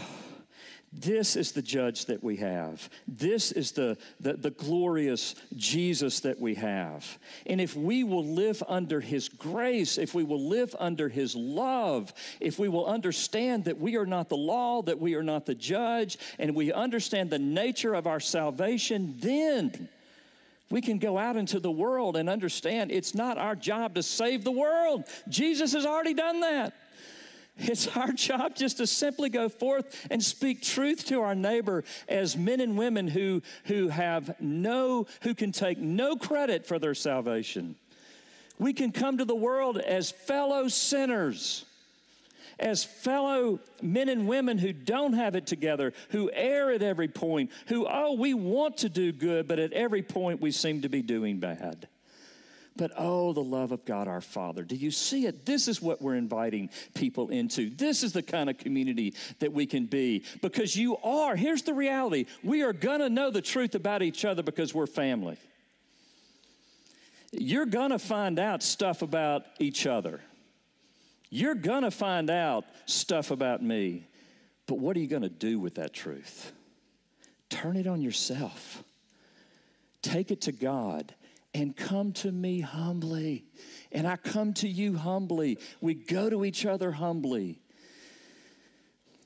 this 0.95 1.35
is 1.35 1.53
the 1.53 1.61
judge 1.61 2.05
that 2.05 2.23
we 2.23 2.37
have. 2.37 2.87
This 3.07 3.51
is 3.51 3.71
the, 3.71 3.97
the, 4.19 4.33
the, 4.33 4.51
glorious 4.51 5.33
Jesus 5.55 6.19
that 6.19 6.39
we 6.39 6.53
have. 6.55 7.17
And 7.47 7.59
if 7.59 7.75
we 7.75 8.03
will 8.03 8.25
live 8.25 8.61
under 8.67 8.99
his 9.01 9.27
grace, 9.27 9.97
if 9.97 10.13
we 10.13 10.23
will 10.23 10.47
live 10.47 10.75
under 10.79 11.09
his 11.09 11.35
love, 11.35 12.13
if 12.39 12.59
we 12.59 12.69
will 12.69 12.85
understand 12.85 13.65
that 13.65 13.79
we 13.79 13.97
are 13.97 14.05
not 14.05 14.29
the 14.29 14.37
law, 14.37 14.83
that 14.83 14.99
we 14.99 15.15
are 15.15 15.23
not 15.23 15.47
the 15.47 15.55
judge, 15.55 16.19
and 16.37 16.53
we 16.55 16.71
understand 16.71 17.31
the 17.31 17.39
nature 17.39 17.95
of 17.95 18.05
our 18.05 18.19
salvation, 18.19 19.15
then 19.17 19.89
we 20.69 20.81
can 20.81 20.99
go 20.99 21.17
out 21.17 21.37
into 21.37 21.59
the 21.59 21.71
world 21.71 22.17
and 22.17 22.29
understand 22.29 22.91
it's 22.91 23.15
not 23.15 23.39
our 23.39 23.55
job 23.55 23.95
to 23.95 24.03
save 24.03 24.43
the 24.43 24.51
world. 24.51 25.05
Jesus 25.27 25.73
has 25.73 25.85
already 25.85 26.13
done 26.13 26.41
that. 26.41 26.73
It's 27.57 27.87
our 27.95 28.11
job 28.11 28.55
just 28.55 28.77
to 28.77 28.87
simply 28.87 29.29
go 29.29 29.47
forth 29.47 30.07
and 30.09 30.23
speak 30.23 30.61
truth 30.61 31.05
to 31.07 31.21
our 31.21 31.35
neighbor 31.35 31.83
as 32.09 32.35
men 32.35 32.59
and 32.59 32.77
women 32.77 33.07
who, 33.07 33.41
who 33.65 33.89
have 33.89 34.35
no, 34.39 35.05
who 35.21 35.35
can 35.35 35.51
take 35.51 35.77
no 35.77 36.15
credit 36.15 36.65
for 36.65 36.79
their 36.79 36.95
salvation. 36.95 37.75
We 38.57 38.73
can 38.73 38.91
come 38.91 39.17
to 39.17 39.25
the 39.25 39.35
world 39.35 39.77
as 39.77 40.11
fellow 40.11 40.67
sinners 40.67 41.65
as 42.59 42.83
fellow 42.83 43.59
men 43.81 44.09
and 44.09 44.27
women 44.27 44.57
who 44.57 44.73
don't 44.73 45.13
have 45.13 45.35
it 45.35 45.47
together, 45.47 45.93
who 46.09 46.31
err 46.33 46.71
at 46.71 46.81
every 46.81 47.07
point, 47.07 47.51
who, 47.67 47.87
oh, 47.89 48.13
we 48.13 48.33
want 48.33 48.77
to 48.77 48.89
do 48.89 49.11
good, 49.11 49.47
but 49.47 49.59
at 49.59 49.73
every 49.73 50.01
point 50.01 50.41
we 50.41 50.51
seem 50.51 50.81
to 50.81 50.89
be 50.89 51.01
doing 51.01 51.39
bad. 51.39 51.87
But 52.75 52.91
oh, 52.97 53.33
the 53.33 53.43
love 53.43 53.71
of 53.71 53.85
God 53.85 54.07
our 54.07 54.21
Father. 54.21 54.63
Do 54.63 54.75
you 54.75 54.89
see 54.89 55.27
it? 55.27 55.45
This 55.45 55.67
is 55.67 55.81
what 55.81 56.01
we're 56.01 56.15
inviting 56.15 56.69
people 56.95 57.29
into. 57.29 57.69
This 57.69 58.01
is 58.01 58.13
the 58.13 58.23
kind 58.23 58.49
of 58.49 58.57
community 58.57 59.13
that 59.39 59.53
we 59.53 59.67
can 59.67 59.85
be 59.85 60.23
because 60.41 60.75
you 60.75 60.97
are. 60.97 61.35
Here's 61.35 61.61
the 61.61 61.73
reality 61.73 62.25
we 62.43 62.63
are 62.63 62.73
going 62.73 62.99
to 62.99 63.09
know 63.09 63.29
the 63.29 63.41
truth 63.41 63.75
about 63.75 64.01
each 64.01 64.25
other 64.25 64.41
because 64.41 64.73
we're 64.73 64.87
family. 64.87 65.37
You're 67.31 67.65
going 67.65 67.91
to 67.91 67.99
find 67.99 68.39
out 68.39 68.63
stuff 68.63 69.01
about 69.01 69.45
each 69.59 69.85
other. 69.85 70.21
You're 71.29 71.55
going 71.55 71.81
to 71.81 71.91
find 71.91 72.29
out 72.29 72.65
stuff 72.85 73.31
about 73.31 73.63
me, 73.63 74.07
but 74.67 74.77
what 74.77 74.95
are 74.95 74.99
you 74.99 75.07
going 75.07 75.23
to 75.23 75.29
do 75.29 75.59
with 75.59 75.75
that 75.75 75.93
truth? 75.93 76.51
Turn 77.49 77.75
it 77.75 77.87
on 77.87 78.01
yourself. 78.01 78.83
Take 80.03 80.29
it 80.29 80.41
to 80.41 80.51
God 80.51 81.13
and 81.53 81.75
come 81.75 82.13
to 82.13 82.31
me 82.31 82.61
humbly. 82.61 83.45
And 83.91 84.07
I 84.07 84.15
come 84.15 84.53
to 84.55 84.67
you 84.67 84.97
humbly. 84.97 85.59
We 85.81 85.93
go 85.93 86.29
to 86.29 86.43
each 86.45 86.65
other 86.65 86.91
humbly. 86.91 87.59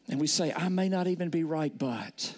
And 0.09 0.19
we 0.19 0.27
say, 0.27 0.53
I 0.53 0.69
may 0.69 0.89
not 0.89 1.07
even 1.07 1.29
be 1.29 1.43
right, 1.43 1.75
but. 1.75 2.35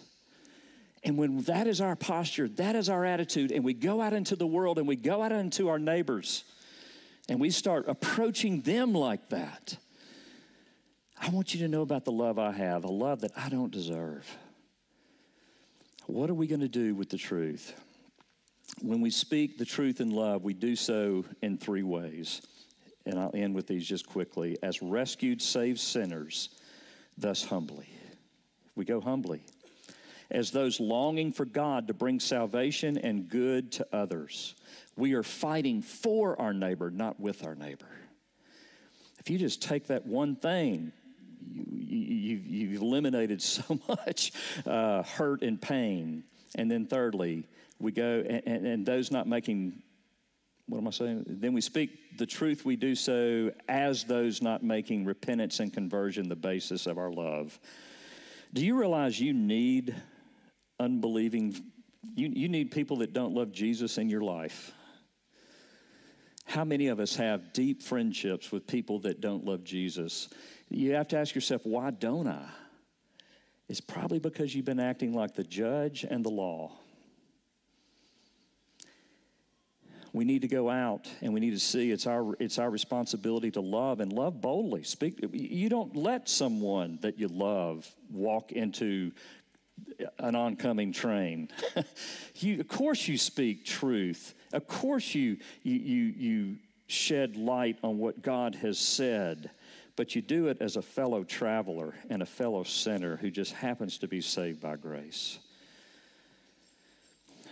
And 1.04 1.18
when 1.18 1.42
that 1.44 1.68
is 1.68 1.82
our 1.82 1.96
posture, 1.96 2.48
that 2.50 2.76
is 2.76 2.90
our 2.90 3.06
attitude, 3.06 3.52
and 3.52 3.64
we 3.64 3.74
go 3.74 4.02
out 4.02 4.14
into 4.14 4.36
the 4.36 4.48
world 4.48 4.78
and 4.78 4.88
we 4.88 4.96
go 4.96 5.22
out 5.24 5.32
into 5.32 5.70
our 5.70 5.80
neighbors 5.80 6.44
and 7.30 7.40
we 7.40 7.52
start 7.52 7.86
approaching 7.88 8.62
them 8.62 8.94
like 8.94 9.30
that, 9.30 9.78
I 11.22 11.30
want 11.30 11.54
you 11.54 11.62
to 11.62 11.68
know 11.68 11.82
about 11.82 12.06
the 12.06 12.12
love 12.12 12.40
I 12.40 12.52
have, 12.52 12.84
a 12.84 12.90
love 12.90 13.22
that 13.22 13.32
I 13.38 13.50
don't 13.50 13.72
deserve. 13.72 14.26
What 16.06 16.30
are 16.30 16.34
we 16.34 16.48
going 16.48 16.62
to 16.62 16.68
do 16.68 16.96
with 16.96 17.10
the 17.10 17.18
truth? 17.18 17.74
When 18.82 19.02
we 19.02 19.10
speak 19.10 19.58
the 19.58 19.66
truth 19.66 20.00
in 20.00 20.12
love, 20.12 20.44
we 20.44 20.54
do 20.54 20.76
so 20.76 21.26
in 21.42 21.58
three 21.58 21.84
ways. 21.84 22.42
And 23.06 23.20
I'll 23.20 23.32
end 23.34 23.56
with 23.56 23.68
these 23.68 23.88
just 23.88 24.08
quickly. 24.08 24.58
As 24.62 24.82
rescued, 24.82 25.42
saved 25.42 25.80
sinners, 25.80 26.50
thus 27.18 27.44
humbly. 27.44 27.90
We 28.76 28.86
go 28.86 29.02
humbly. 29.02 29.42
As 30.32 30.52
those 30.52 30.80
longing 30.80 31.34
for 31.34 31.46
God 31.46 31.88
to 31.88 31.94
bring 31.94 32.20
salvation 32.20 32.98
and 32.98 33.28
good 33.28 33.72
to 33.74 33.88
others. 33.92 34.56
We 34.96 35.14
are 35.14 35.24
fighting 35.24 35.82
for 35.82 36.40
our 36.40 36.54
neighbor, 36.54 36.92
not 36.92 37.20
with 37.20 37.46
our 37.46 37.56
neighbor. 37.56 37.90
If 39.20 39.30
you 39.30 39.38
just 39.38 39.62
take 39.62 39.88
that 39.88 40.06
one 40.06 40.36
thing, 40.36 40.92
you, 41.52 42.38
have 42.38 42.48
you, 42.48 42.80
eliminated 42.80 43.42
so 43.42 43.80
much 43.88 44.32
uh, 44.66 45.04
hurt 45.04 45.42
and 45.42 45.62
pain. 45.62 46.24
And 46.56 46.70
then, 46.70 46.86
thirdly, 46.86 47.46
we 47.80 47.92
go, 47.92 48.24
and, 48.28 48.66
and 48.66 48.86
those 48.86 49.12
not 49.12 49.28
making 49.28 49.82
what 50.70 50.78
am 50.78 50.88
I 50.88 50.92
saying? 50.92 51.26
Then 51.28 51.54
we 51.54 51.62
speak 51.62 52.18
the 52.20 52.28
truth, 52.28 52.64
we 52.64 52.76
do 52.76 52.94
so 52.94 53.52
as 53.68 54.04
those 54.04 54.42
not 54.42 54.64
making 54.64 55.04
repentance 55.04 55.60
and 55.60 55.74
conversion 55.74 56.30
the 56.30 56.36
basis 56.36 56.86
of 56.86 57.00
our 57.00 57.12
love. 57.12 57.60
Do 58.54 58.64
you 58.64 58.78
realize 58.78 59.20
you 59.20 59.34
need 59.34 59.96
unbelieving, 60.80 61.56
you, 62.16 62.30
you 62.30 62.50
need 62.50 62.70
people 62.70 62.98
that 62.98 63.14
don't 63.14 63.34
love 63.34 63.52
Jesus 63.52 63.98
in 63.98 64.10
your 64.10 64.22
life? 64.22 64.72
How 66.46 66.64
many 66.64 66.88
of 66.88 67.00
us 67.00 67.16
have 67.16 67.52
deep 67.52 67.82
friendships 67.82 68.52
with 68.52 68.68
people 68.68 69.00
that 69.02 69.22
don't 69.22 69.46
love 69.46 69.64
Jesus? 69.64 70.30
You 70.70 70.94
have 70.94 71.08
to 71.10 71.18
ask 71.18 71.34
yourself, 71.34 71.62
why 71.64 71.90
don't 71.90 72.28
I? 72.28 72.48
It's 73.70 73.82
probably 73.82 74.20
because 74.20 74.54
you've 74.54 74.66
been 74.66 74.80
acting 74.80 75.14
like 75.14 75.36
the 75.36 75.44
judge 75.44 76.04
and 76.04 76.26
the 76.26 76.30
law. 76.30 76.72
we 80.12 80.26
need 80.26 80.42
to 80.42 80.48
go 80.48 80.72
out 80.72 81.08
and 81.22 81.36
we 81.36 81.40
need 81.40 81.52
to 81.52 81.60
see 81.60 81.92
it's 81.92 82.08
our 82.08 82.34
it's 82.40 82.58
our 82.58 82.72
responsibility 82.72 83.52
to 83.52 83.62
love 83.62 84.00
and 84.00 84.12
love 84.12 84.42
boldly. 84.42 84.82
Speak 84.82 85.20
you 85.32 85.70
don't 85.70 85.96
let 85.96 86.28
someone 86.28 86.98
that 87.04 87.20
you 87.20 87.28
love 87.28 87.88
walk 88.12 88.52
into 88.52 89.12
an 90.18 90.36
oncoming 90.36 90.92
train. 90.92 91.50
You 92.36 92.60
of 92.62 92.68
course 92.70 93.08
you 93.08 93.18
speak 93.18 93.66
truth. 93.66 94.34
Of 94.54 94.68
course, 94.68 95.14
you, 95.14 95.38
you, 95.62 95.76
you, 95.76 96.04
you 96.18 96.56
shed 96.88 97.36
light 97.36 97.78
on 97.84 97.98
what 97.98 98.22
God 98.22 98.56
has 98.56 98.80
said, 98.80 99.52
but 100.00 100.16
you 100.16 100.22
do 100.22 100.48
it 100.48 100.62
as 100.62 100.78
a 100.78 100.82
fellow 100.82 101.26
traveler 101.26 101.94
and 102.10 102.22
a 102.22 102.26
fellow 102.26 102.64
sinner 102.64 103.18
who 103.18 103.30
just 103.30 103.52
happens 103.52 103.98
to 103.98 104.08
be 104.08 104.22
saved 104.22 104.62
by 104.62 104.78
grace. 104.78 105.40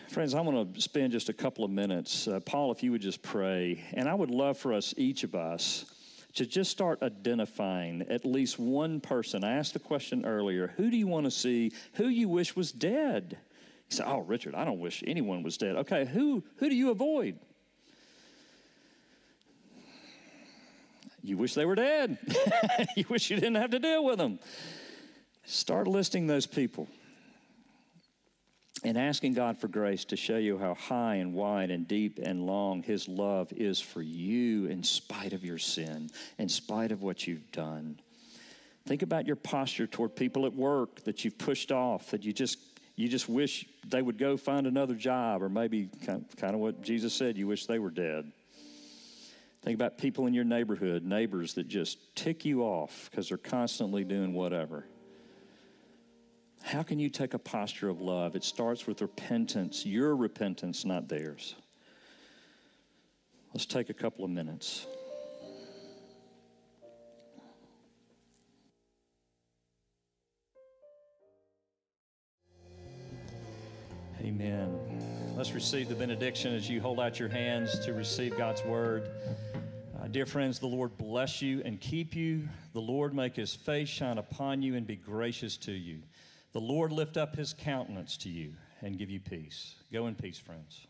Friends, 0.08 0.34
I 0.34 0.40
want 0.40 0.74
to 0.74 0.82
spend 0.82 1.12
just 1.12 1.28
a 1.28 1.34
couple 1.34 1.66
of 1.66 1.72
minutes. 1.72 2.26
Uh, 2.26 2.40
Paul, 2.40 2.72
if 2.72 2.84
you 2.84 2.94
would 2.94 3.02
just 3.02 3.22
pray. 3.22 3.84
And 3.96 4.08
I 4.08 4.14
would 4.14 4.32
love 4.32 4.58
for 4.58 4.72
us, 4.72 4.94
each 4.96 5.26
of 5.26 5.36
us, 5.36 5.84
to 6.36 6.46
just 6.46 6.72
start 6.72 7.04
identifying 7.04 8.04
at 8.04 8.24
least 8.24 8.58
one 8.58 9.02
person. 9.02 9.44
I 9.44 9.58
asked 9.58 9.74
the 9.74 9.80
question 9.80 10.26
earlier 10.26 10.74
who 10.78 10.90
do 10.90 10.96
you 10.96 11.08
want 11.08 11.26
to 11.26 11.32
see? 11.32 11.74
Who 11.96 12.08
you 12.08 12.30
wish 12.30 12.56
was 12.56 12.72
dead? 12.72 13.38
He 13.90 13.96
said, 13.96 14.06
Oh, 14.08 14.20
Richard, 14.20 14.56
I 14.56 14.64
don't 14.64 14.80
wish 14.80 15.04
anyone 15.06 15.44
was 15.44 15.58
dead. 15.58 15.76
Okay, 15.76 16.06
who, 16.06 16.46
who 16.60 16.70
do 16.70 16.76
you 16.78 16.92
avoid? 16.92 17.40
You 21.28 21.38
wish 21.38 21.54
they 21.54 21.66
were 21.66 21.76
dead. 21.76 22.18
you 22.96 23.06
wish 23.10 23.30
you 23.30 23.36
didn't 23.36 23.56
have 23.56 23.72
to 23.72 23.80
deal 23.80 24.04
with 24.04 24.18
them. 24.18 24.40
Start 25.46 25.88
listing 25.88 26.28
those 26.28 26.46
people 26.46 26.88
and 28.84 28.98
asking 28.98 29.34
God 29.34 29.58
for 29.58 29.68
grace 29.68 30.06
to 30.06 30.16
show 30.16 30.38
you 30.38 30.58
how 30.58 30.76
high 30.76 31.16
and 31.16 31.34
wide 31.34 31.72
and 31.72 31.88
deep 31.88 32.20
and 32.22 32.46
long 32.46 32.84
His 32.84 33.08
love 33.08 33.52
is 33.54 33.80
for 33.80 34.02
you 34.02 34.68
in 34.68 34.84
spite 34.84 35.34
of 35.34 35.44
your 35.44 35.58
sin, 35.58 36.10
in 36.38 36.50
spite 36.50 36.92
of 36.92 37.02
what 37.02 37.28
you've 37.28 37.52
done. 37.52 38.00
Think 38.86 39.02
about 39.02 39.28
your 39.28 39.36
posture 39.36 39.88
toward 39.88 40.16
people 40.16 40.46
at 40.46 40.54
work 40.54 41.04
that 41.04 41.26
you've 41.26 41.38
pushed 41.38 41.72
off, 41.72 42.12
that 42.12 42.24
you 42.24 42.32
just 42.32 42.60
you 42.96 43.08
just 43.08 43.30
wish 43.30 43.66
they 43.88 44.02
would 44.02 44.18
go 44.18 44.38
find 44.38 44.66
another 44.66 44.96
job, 44.96 45.44
or 45.44 45.50
maybe 45.50 45.90
kind 46.06 46.26
of 46.42 46.56
what 46.56 46.82
Jesus 46.82 47.14
said, 47.14 47.38
you 47.38 47.46
wish 47.46 47.68
they 47.68 47.78
were 47.78 47.92
dead. 47.92 48.32
Think 49.68 49.76
about 49.76 49.98
people 49.98 50.28
in 50.28 50.34
your 50.34 50.46
neighborhood, 50.46 51.04
neighbors 51.04 51.56
that 51.56 51.68
just 51.68 52.16
tick 52.16 52.46
you 52.46 52.62
off 52.62 53.10
because 53.12 53.28
they're 53.28 53.38
constantly 53.38 54.06
doing 54.06 54.32
whatever. 54.32 54.86
How 56.64 56.84
can 56.84 57.00
you 57.00 57.10
take 57.10 57.34
a 57.34 57.38
posture 57.38 57.90
of 57.90 58.00
love? 58.00 58.38
It 58.38 58.46
starts 58.46 58.88
with 58.88 59.02
repentance, 59.02 59.86
your 59.86 60.16
repentance, 60.16 60.86
not 60.86 61.10
theirs. 61.10 61.56
Let's 63.54 63.66
take 63.66 63.90
a 63.90 63.94
couple 63.94 64.24
of 64.24 64.32
minutes. 64.32 64.88
Let's 75.38 75.52
receive 75.52 75.88
the 75.88 75.94
benediction 75.94 76.56
as 76.56 76.68
you 76.68 76.82
hold 76.82 77.00
out 77.00 77.20
your 77.20 77.30
hands 77.30 77.78
to 77.86 77.94
receive 77.94 78.36
God's 78.36 78.64
word. 78.64 79.08
Uh, 80.02 80.08
dear 80.08 80.26
friends, 80.26 80.58
the 80.58 80.66
Lord 80.66 80.98
bless 80.98 81.44
you 81.44 81.62
and 81.64 81.80
keep 81.80 82.16
you. 82.16 82.50
The 82.74 82.82
Lord 82.82 83.14
make 83.14 83.36
his 83.36 83.54
face 83.54 83.88
shine 83.88 84.18
upon 84.18 84.64
you 84.64 84.74
and 84.74 84.88
be 84.88 84.96
gracious 84.96 85.56
to 85.58 85.72
you. 85.72 86.00
The 86.54 86.60
Lord 86.60 86.92
lift 86.92 87.18
up 87.18 87.36
his 87.36 87.54
countenance 87.54 88.18
to 88.18 88.30
you 88.30 88.54
and 88.82 88.98
give 88.98 89.12
you 89.12 89.20
peace. 89.20 89.76
Go 89.94 90.08
in 90.08 90.16
peace, 90.16 90.40
friends. 90.40 90.87